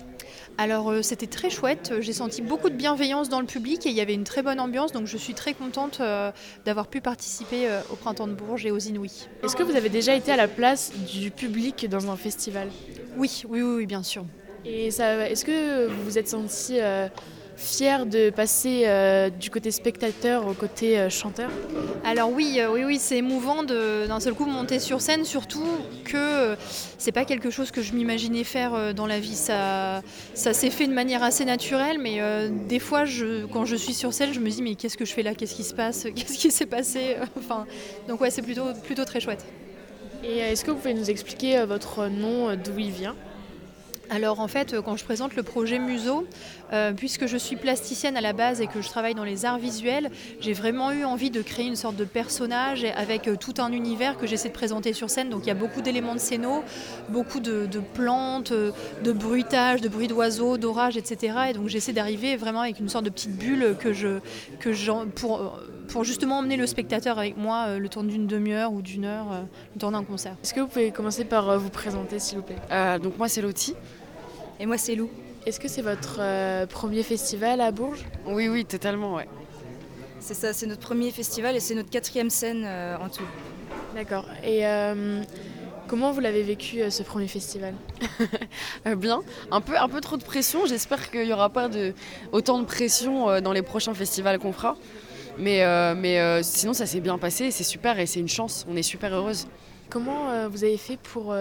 Alors 0.57 0.91
euh, 0.91 1.01
c'était 1.01 1.27
très 1.27 1.49
chouette, 1.49 1.93
j'ai 1.99 2.13
senti 2.13 2.41
beaucoup 2.41 2.69
de 2.69 2.75
bienveillance 2.75 3.29
dans 3.29 3.39
le 3.39 3.45
public 3.45 3.85
et 3.85 3.89
il 3.89 3.95
y 3.95 4.01
avait 4.01 4.13
une 4.13 4.23
très 4.23 4.41
bonne 4.41 4.59
ambiance, 4.59 4.91
donc 4.91 5.05
je 5.05 5.17
suis 5.17 5.33
très 5.33 5.53
contente 5.53 5.99
euh, 5.99 6.31
d'avoir 6.65 6.87
pu 6.87 7.01
participer 7.01 7.69
euh, 7.69 7.81
au 7.91 7.95
Printemps 7.95 8.27
de 8.27 8.33
Bourges 8.33 8.65
et 8.65 8.71
aux 8.71 8.79
Inuits. 8.79 9.27
Est-ce 9.43 9.55
que 9.55 9.63
vous 9.63 9.75
avez 9.75 9.89
déjà 9.89 10.15
été 10.15 10.31
à 10.31 10.35
la 10.35 10.47
place 10.47 10.91
du 11.11 11.31
public 11.31 11.87
dans 11.89 12.09
un 12.09 12.17
festival? 12.17 12.69
Oui, 13.17 13.43
oui, 13.47 13.61
oui, 13.61 13.75
oui, 13.77 13.85
bien 13.85 14.03
sûr. 14.03 14.25
Et 14.65 14.91
ça, 14.91 15.29
est-ce 15.29 15.45
que 15.45 15.87
vous 15.87 16.03
vous 16.03 16.17
êtes 16.17 16.27
senti 16.27 16.79
fier 17.57 18.05
de 18.05 18.29
passer 18.29 18.83
euh, 18.85 19.29
du 19.29 19.49
côté 19.49 19.71
spectateur 19.71 20.47
au 20.47 20.53
côté 20.53 20.99
euh, 20.99 21.09
chanteur. 21.09 21.49
Alors 22.05 22.31
oui, 22.31 22.57
euh, 22.59 22.71
oui, 22.71 22.83
oui, 22.85 22.99
c'est 22.99 23.17
émouvant 23.17 23.63
de 23.63 24.05
d'un 24.07 24.19
seul 24.19 24.35
coup 24.35 24.45
monter 24.45 24.79
sur 24.79 25.01
scène, 25.01 25.25
surtout 25.25 25.65
que 26.05 26.55
c'est 26.99 27.11
pas 27.11 27.25
quelque 27.25 27.49
chose 27.49 27.71
que 27.71 27.81
je 27.81 27.93
m'imaginais 27.93 28.43
faire 28.43 28.93
dans 28.93 29.07
la 29.07 29.19
vie. 29.19 29.35
Ça, 29.35 30.01
ça 30.35 30.53
s'est 30.53 30.69
fait 30.69 30.87
de 30.87 30.93
manière 30.93 31.23
assez 31.23 31.45
naturelle, 31.45 31.97
mais 31.99 32.21
des 32.67 32.79
fois, 32.79 33.05
je, 33.05 33.45
quand 33.47 33.65
je 33.65 33.75
suis 33.75 33.93
sur 33.93 34.13
scène, 34.13 34.33
je 34.33 34.39
me 34.39 34.49
dis 34.49 34.61
mais 34.61 34.75
qu'est-ce 34.75 34.97
que 34.97 35.05
je 35.05 35.13
fais 35.13 35.23
là? 35.23 35.33
Qu'est-ce 35.33 35.55
qui 35.55 35.63
se 35.63 35.73
passe? 35.73 36.07
Qu'est-ce 36.15 36.37
qui 36.37 36.51
s'est 36.51 36.65
passé? 36.65 37.17
Enfin, 37.37 37.65
donc 38.07 38.21
ouais, 38.21 38.29
c'est 38.29 38.41
plutôt 38.41 38.65
plutôt 38.83 39.05
très 39.05 39.19
chouette. 39.19 39.45
Et 40.23 40.37
est-ce 40.37 40.63
que 40.63 40.71
vous 40.71 40.77
pouvez 40.77 40.93
nous 40.93 41.09
expliquer 41.09 41.63
votre 41.65 42.07
nom, 42.07 42.55
d'où 42.55 42.77
il 42.77 42.91
vient? 42.91 43.15
Alors 44.09 44.39
en 44.39 44.47
fait, 44.47 44.73
euh, 44.73 44.81
quand 44.81 44.95
je 44.95 45.03
présente 45.03 45.35
le 45.35 45.43
projet 45.43 45.79
Museau, 45.79 46.25
euh, 46.71 46.93
puisque 46.93 47.27
je 47.27 47.37
suis 47.37 47.55
plasticienne 47.57 48.15
à 48.15 48.21
la 48.21 48.33
base 48.33 48.61
et 48.61 48.67
que 48.67 48.81
je 48.81 48.87
travaille 48.89 49.15
dans 49.15 49.23
les 49.23 49.45
arts 49.45 49.57
visuels, 49.59 50.09
j'ai 50.39 50.53
vraiment 50.53 50.91
eu 50.91 51.03
envie 51.03 51.29
de 51.29 51.41
créer 51.41 51.65
une 51.65 51.75
sorte 51.75 51.95
de 51.97 52.05
personnage 52.05 52.85
avec 52.95 53.27
euh, 53.27 53.35
tout 53.35 53.55
un 53.59 53.71
univers 53.71 54.17
que 54.17 54.25
j'essaie 54.25 54.47
de 54.49 54.53
présenter 54.53 54.93
sur 54.93 55.09
scène. 55.09 55.29
Donc 55.29 55.41
il 55.43 55.47
y 55.47 55.51
a 55.51 55.55
beaucoup 55.55 55.81
d'éléments 55.81 56.13
de 56.15 56.19
scéno, 56.19 56.63
beaucoup 57.09 57.39
de, 57.41 57.65
de 57.65 57.79
plantes, 57.79 58.53
de 58.53 59.11
bruitages, 59.11 59.81
de 59.81 59.89
bruits 59.89 60.07
d'oiseaux, 60.07 60.57
d'orages, 60.57 60.95
etc. 60.97 61.37
Et 61.49 61.53
donc 61.53 61.67
j'essaie 61.67 61.93
d'arriver 61.93 62.37
vraiment 62.37 62.61
avec 62.61 62.79
une 62.79 62.89
sorte 62.89 63.05
de 63.05 63.09
petite 63.09 63.35
bulle 63.37 63.75
que 63.79 63.91
je, 63.93 64.19
que 64.59 64.71
j'en- 64.71 65.07
pour, 65.07 65.59
pour 65.89 66.03
justement 66.05 66.39
emmener 66.39 66.55
le 66.57 66.67
spectateur 66.67 67.19
avec 67.19 67.35
moi 67.37 67.77
le 67.77 67.89
temps 67.89 68.03
d'une 68.03 68.27
demi-heure 68.27 68.71
ou 68.71 68.81
d'une 68.81 69.05
heure, 69.05 69.27
le 69.75 69.79
temps 69.79 69.91
d'un 69.91 70.03
concert. 70.03 70.35
Est-ce 70.43 70.53
que 70.53 70.61
vous 70.61 70.67
pouvez 70.67 70.91
commencer 70.91 71.25
par 71.25 71.59
vous 71.59 71.69
présenter, 71.69 72.19
s'il 72.19 72.37
vous 72.37 72.43
plaît? 72.43 72.55
Euh, 72.71 72.99
donc 72.99 73.17
moi 73.17 73.27
c'est 73.27 73.41
Lottie. 73.41 73.75
Et 74.59 74.65
moi 74.65 74.77
c'est 74.77 74.95
Lou. 74.95 75.09
Est-ce 75.45 75.59
que 75.59 75.67
c'est 75.67 75.81
votre 75.81 76.17
euh, 76.19 76.65
premier 76.65 77.03
festival 77.03 77.61
à 77.61 77.71
Bourges? 77.71 78.05
Oui, 78.25 78.49
oui, 78.49 78.65
totalement, 78.65 79.15
ouais. 79.15 79.27
C'est 80.19 80.33
ça, 80.33 80.51
c'est 80.51 80.65
notre 80.65 80.81
premier 80.81 81.11
festival 81.11 81.55
et 81.55 81.59
c'est 81.59 81.75
notre 81.75 81.89
quatrième 81.89 82.29
scène 82.29 82.63
euh, 82.65 82.97
en 82.97 83.07
tout. 83.07 83.23
D'accord. 83.95 84.25
Et 84.43 84.65
euh, 84.67 85.21
comment 85.87 86.11
vous 86.11 86.19
l'avez 86.19 86.43
vécu, 86.43 86.81
euh, 86.81 86.89
ce 86.89 87.01
premier 87.03 87.27
festival? 87.29 87.75
Bien, 88.97 89.21
un 89.51 89.61
peu, 89.61 89.77
un 89.77 89.87
peu 89.87 90.01
trop 90.01 90.17
de 90.17 90.23
pression. 90.23 90.65
J'espère 90.65 91.09
qu'il 91.11 91.25
n'y 91.25 91.33
aura 91.33 91.49
pas 91.49 91.69
de, 91.69 91.93
autant 92.33 92.59
de 92.59 92.65
pression 92.65 93.29
euh, 93.29 93.39
dans 93.39 93.53
les 93.53 93.61
prochains 93.61 93.93
festivals 93.93 94.39
qu'on 94.39 94.51
fera. 94.51 94.75
Mais, 95.37 95.63
euh, 95.63 95.93
mais 95.95 96.19
euh, 96.19 96.41
sinon, 96.43 96.73
ça 96.73 96.85
s'est 96.85 96.99
bien 96.99 97.17
passé. 97.17 97.51
C'est 97.51 97.63
super 97.63 97.99
et 97.99 98.05
c'est 98.05 98.19
une 98.19 98.27
chance. 98.27 98.65
On 98.69 98.75
est 98.75 98.83
super 98.83 99.13
heureuse. 99.13 99.47
Comment 99.89 100.29
euh, 100.29 100.49
vous 100.49 100.63
avez 100.65 100.77
fait 100.77 100.97
pour 100.97 101.33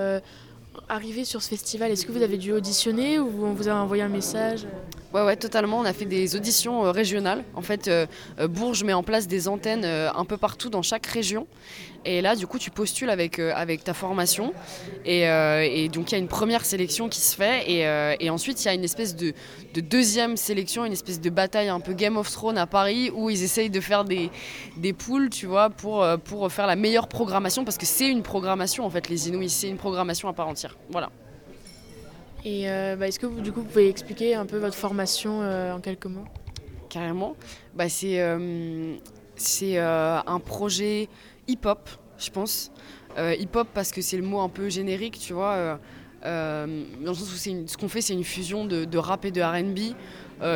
arriver 0.89 1.25
sur 1.25 1.43
ce 1.43 1.49
festival 1.49 1.91
Est-ce 1.91 2.07
que 2.07 2.13
vous 2.13 2.23
avez 2.23 2.39
dû 2.39 2.53
auditionner 2.53 3.19
ou 3.19 3.45
on 3.45 3.53
vous 3.53 3.69
a 3.69 3.75
envoyé 3.75 4.03
un 4.03 4.09
message? 4.09 4.67
Ouais, 5.13 5.23
ouais, 5.23 5.37
totalement. 5.37 5.79
On 5.79 5.85
a 5.85 5.93
fait 5.93 6.05
des 6.05 6.37
auditions 6.37 6.85
euh, 6.85 6.91
régionales. 6.91 7.45
En 7.55 7.63
fait, 7.63 7.89
euh, 7.89 8.07
euh, 8.39 8.49
Bourges 8.49 8.83
met 8.85 8.93
en 8.93 9.03
place 9.03 9.27
des 9.27 9.49
antennes 9.49 9.85
un 9.85 10.25
peu 10.25 10.37
partout 10.37 10.69
dans 10.69 10.83
chaque 10.83 11.07
région. 11.07 11.47
Et 12.05 12.21
là, 12.21 12.37
du 12.37 12.47
coup, 12.47 12.59
tu 12.59 12.71
postules 12.71 13.11
avec, 13.11 13.41
avec 13.41 13.83
ta 13.83 13.93
formation. 13.93 14.53
Et, 15.05 15.89
donc, 15.93 16.11
il 16.11 16.13
y 16.13 16.15
a 16.15 16.19
une 16.19 16.29
première 16.29 16.65
sélection 16.65 17.09
qui 17.09 17.21
se 17.21 17.35
fait. 17.35 17.65
Et, 18.21 18.31
ensuite, 18.31 18.63
il 18.65 18.67
y 18.67 18.69
a 18.69 18.75
une 18.75 18.85
espèce 18.85 19.17
de, 19.17 19.33
de 19.75 19.81
deuxième 19.81 20.37
sélection, 20.37 20.85
une 20.85 20.93
espèce 20.93 21.21
de 21.21 21.31
bataille 21.31 21.69
un 21.69 21.81
peu 21.81 21.95
Game 21.95 22.17
of 22.17 22.31
Thrones 22.31 22.59
à 22.59 22.67
Paris 22.67 23.11
où 23.13 23.29
ils 23.29 23.43
essayent 23.43 23.71
de 23.71 23.81
faire 23.81 24.05
des, 24.05 24.31
des 24.77 24.93
poules, 24.93 25.31
tu 25.31 25.47
vois, 25.47 25.69
pour, 25.69 26.07
pour 26.25 26.51
faire 26.53 26.69
la 26.69 26.77
meilleure 26.77 27.09
programmation. 27.09 27.65
Parce 27.65 27.79
que 27.79 27.87
c'est 27.87 28.09
une 28.09 28.23
programmation, 28.23 28.85
en 28.85 28.91
fait, 28.91 29.09
les 29.09 29.29
Inouïs. 29.29 29.51
C'est 29.51 29.69
une 29.69 29.79
programmation 29.79 30.29
à 30.29 30.33
part 30.33 30.47
entière. 30.47 30.77
Voilà. 30.91 31.11
Et 32.47 32.71
euh, 32.71 32.95
bah, 32.95 33.09
est-ce 33.09 33.19
que 33.19 33.27
vous, 33.27 33.41
du 33.41 33.51
coup, 33.51 33.63
vous 33.63 33.67
pouvez 33.67 33.89
expliquer 33.89 34.37
un 34.37 34.47
peu 34.47 34.59
votre 34.59 34.77
formation 34.77 35.43
euh, 35.43 35.75
en 35.75 35.81
quelques 35.81 36.07
mots? 36.07 36.25
Carrément. 36.89 37.35
Bah, 37.75 37.89
c'est 37.89 38.21
euh, 38.21 38.95
un 40.25 40.39
projet 40.39 41.09
hip-hop, 41.49 41.91
je 42.17 42.31
pense. 42.31 42.71
Hip-hop 43.19 43.67
parce 43.75 43.91
que 43.91 44.01
c'est 44.01 44.17
le 44.17 44.23
mot 44.23 44.39
un 44.41 44.49
peu 44.49 44.69
générique, 44.69 45.19
tu 45.19 45.33
vois. 45.33 45.81
dans 46.23 46.67
le 46.69 47.15
sens 47.15 47.33
où 47.33 47.37
ce 47.37 47.77
qu'on 47.77 47.89
fait, 47.89 48.01
c'est 48.01 48.13
une 48.13 48.23
fusion 48.25 48.65
de, 48.65 48.85
de 48.85 48.99
rap 48.99 49.25
et 49.25 49.33
de 49.33 49.43
RB 49.43 49.97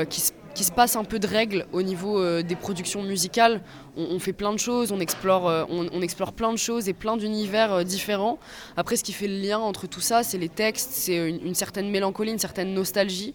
qui, 0.09 0.21
se- 0.21 0.33
qui 0.55 0.65
se 0.65 0.73
passe 0.73 0.97
un 0.97 1.05
peu 1.05 1.19
de 1.19 1.27
règles 1.27 1.67
au 1.73 1.83
niveau 1.83 2.21
euh, 2.21 2.43
des 2.43 2.57
productions 2.57 3.03
musicales. 3.03 3.61
On, 3.97 4.19
fait 4.19 4.33
plein 4.33 4.53
de 4.53 4.59
choses, 4.59 4.93
on 4.93 5.01
explore, 5.01 5.49
euh, 5.49 5.65
on, 5.69 6.03
explore 6.03 6.33
plein 6.33 6.53
de 6.53 6.59
choses 6.59 6.89
et 6.89 6.93
plein 6.93 7.17
d'univers 7.17 7.73
euh, 7.73 7.83
différents. 7.85 8.39
Après, 8.77 8.97
ce 8.97 9.05
qui 9.05 9.13
fait 9.13 9.29
le 9.29 9.39
lien 9.39 9.59
entre 9.59 9.87
tout 9.87 10.01
ça, 10.01 10.23
c'est 10.23 10.39
les 10.39 10.49
textes, 10.49 10.91
c'est 10.93 11.29
une, 11.29 11.55
certaine 11.55 11.91
mélancolie, 11.91 12.33
une 12.33 12.39
certaine 12.39 12.75
nostalgie 12.75 13.35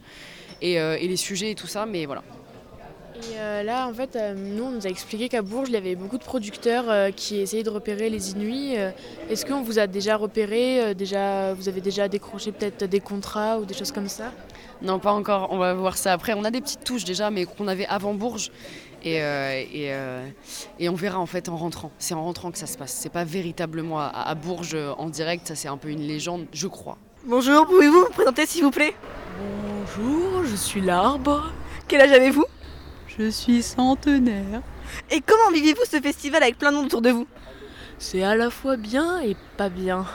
et, 0.61 0.75
les 0.75 1.15
sujets 1.17 1.51
et 1.51 1.55
tout 1.55 1.67
ça. 1.67 1.85
Mais 1.85 2.05
voilà. 2.05 2.23
Et 3.17 3.63
là, 3.63 3.87
en 3.87 3.93
fait, 3.93 4.17
nous, 4.35 4.63
on 4.63 4.71
nous 4.71 4.87
a 4.87 4.89
expliqué 4.89 5.29
qu'à 5.29 5.41
Bourges, 5.41 5.69
il 5.69 5.73
y 5.73 5.77
avait 5.77 5.95
beaucoup 5.95 6.17
de 6.17 6.23
producteurs 6.23 7.13
qui 7.15 7.39
essayaient 7.39 7.63
de 7.63 7.69
repérer 7.69 8.09
les 8.09 8.31
Inuits. 8.31 8.75
Est-ce 9.29 9.45
qu'on 9.45 9.61
vous 9.61 9.79
a 9.79 9.87
déjà 9.87 10.17
repéré 10.17 10.93
Vous 10.93 11.69
avez 11.69 11.81
déjà 11.81 12.07
décroché 12.07 12.51
peut-être 12.51 12.85
des 12.85 12.99
contrats 12.99 13.59
ou 13.59 13.65
des 13.65 13.73
choses 13.73 13.91
comme 13.91 14.09
ça? 14.09 14.31
Non, 14.81 14.99
pas 14.99 15.11
encore. 15.11 15.47
On 15.51 15.57
va 15.57 15.73
voir 15.73 15.97
ça 15.97 16.13
après. 16.13 16.33
On 16.33 16.43
a 16.43 16.51
des 16.51 16.61
petites 16.61 16.83
touches 16.83 17.05
déjà, 17.05 17.31
mais 17.31 17.45
qu'on 17.45 17.67
avait 17.67 17.85
avant 17.87 18.13
Bourges. 18.13 18.51
Et, 19.03 19.21
euh, 19.21 19.61
et, 19.71 19.93
euh, 19.93 20.27
et 20.79 20.89
on 20.89 20.95
verra 20.95 21.19
en 21.19 21.25
fait 21.25 21.47
en 21.47 21.57
rentrant. 21.57 21.91
C'est 21.99 22.13
en 22.13 22.23
rentrant 22.23 22.51
que 22.51 22.57
ça 22.57 22.67
se 22.67 22.77
passe. 22.77 22.91
C'est 22.91 23.11
pas 23.11 23.23
véritablement 23.23 23.99
à, 23.99 24.07
à 24.07 24.35
Bourges 24.35 24.73
euh, 24.73 24.93
en 24.97 25.09
direct. 25.09 25.47
Ça, 25.47 25.55
c'est 25.55 25.67
un 25.67 25.77
peu 25.77 25.89
une 25.89 26.01
légende, 26.01 26.45
je 26.51 26.67
crois. 26.67 26.97
Bonjour, 27.25 27.65
pouvez-vous 27.65 28.01
vous 28.01 28.09
présenter 28.11 28.45
s'il 28.45 28.63
vous 28.63 28.71
plaît? 28.71 28.95
Bonjour, 29.39 30.43
je 30.43 30.55
suis 30.55 30.81
l'arbre. 30.81 31.51
Quel 31.87 32.01
âge 32.01 32.11
avez-vous? 32.11 32.45
Je 33.17 33.29
suis 33.29 33.63
centenaire. 33.63 34.61
Et 35.09 35.21
comment 35.21 35.51
vivez-vous 35.51 35.85
ce 35.89 36.01
festival 36.01 36.43
avec 36.43 36.57
plein 36.57 36.71
de 36.71 36.77
monde 36.77 36.85
autour 36.85 37.01
de 37.01 37.11
vous? 37.11 37.27
C'est 37.97 38.23
à 38.23 38.35
la 38.35 38.49
fois 38.49 38.75
bien 38.75 39.19
et 39.21 39.37
pas 39.57 39.69
bien. 39.69 40.05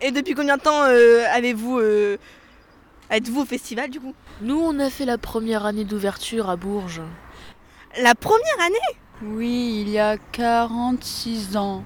Et 0.00 0.10
depuis 0.10 0.34
combien 0.34 0.56
de 0.56 0.62
temps 0.62 0.82
euh, 0.84 1.24
avez-vous 1.32 1.78
euh, 1.78 2.16
êtes-vous 3.12 3.42
au 3.42 3.44
festival 3.44 3.90
du 3.90 4.00
coup? 4.00 4.14
Nous, 4.40 4.58
on 4.58 4.78
a 4.80 4.90
fait 4.90 5.04
la 5.04 5.18
première 5.18 5.64
année 5.66 5.84
d'ouverture 5.84 6.50
à 6.50 6.56
Bourges. 6.56 7.02
La 8.00 8.14
première 8.14 8.60
année? 8.64 8.78
Oui, 9.22 9.82
il 9.82 9.90
y 9.90 9.98
a 9.98 10.16
46 10.32 11.56
ans. 11.56 11.84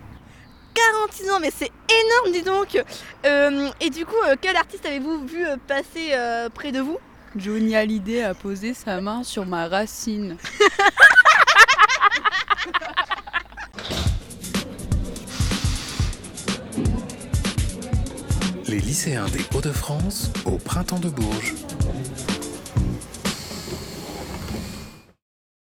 46 0.74 1.30
ans, 1.30 1.40
mais 1.40 1.52
c'est 1.54 1.70
énorme, 1.90 2.32
dis 2.32 2.42
donc 2.42 2.78
Euh, 3.26 3.68
Et 3.80 3.90
du 3.90 4.06
coup, 4.06 4.14
euh, 4.26 4.36
quel 4.40 4.56
artiste 4.56 4.86
avez-vous 4.86 5.26
vu 5.26 5.44
euh, 5.46 5.56
passer 5.66 6.10
euh, 6.12 6.48
près 6.48 6.70
de 6.72 6.80
vous? 6.80 6.98
Johnny 7.34 7.74
Hallyday 7.76 8.22
a 8.22 8.34
posé 8.34 8.72
sa 8.72 9.00
main 9.00 9.22
sur 9.22 9.44
ma 9.44 9.68
racine. 9.68 10.36
Les 18.68 18.80
lycéens 18.80 19.26
des 19.28 19.44
Hauts-de-France 19.54 20.32
au 20.44 20.58
Printemps 20.58 20.98
de 20.98 21.08
Bourges. 21.08 21.54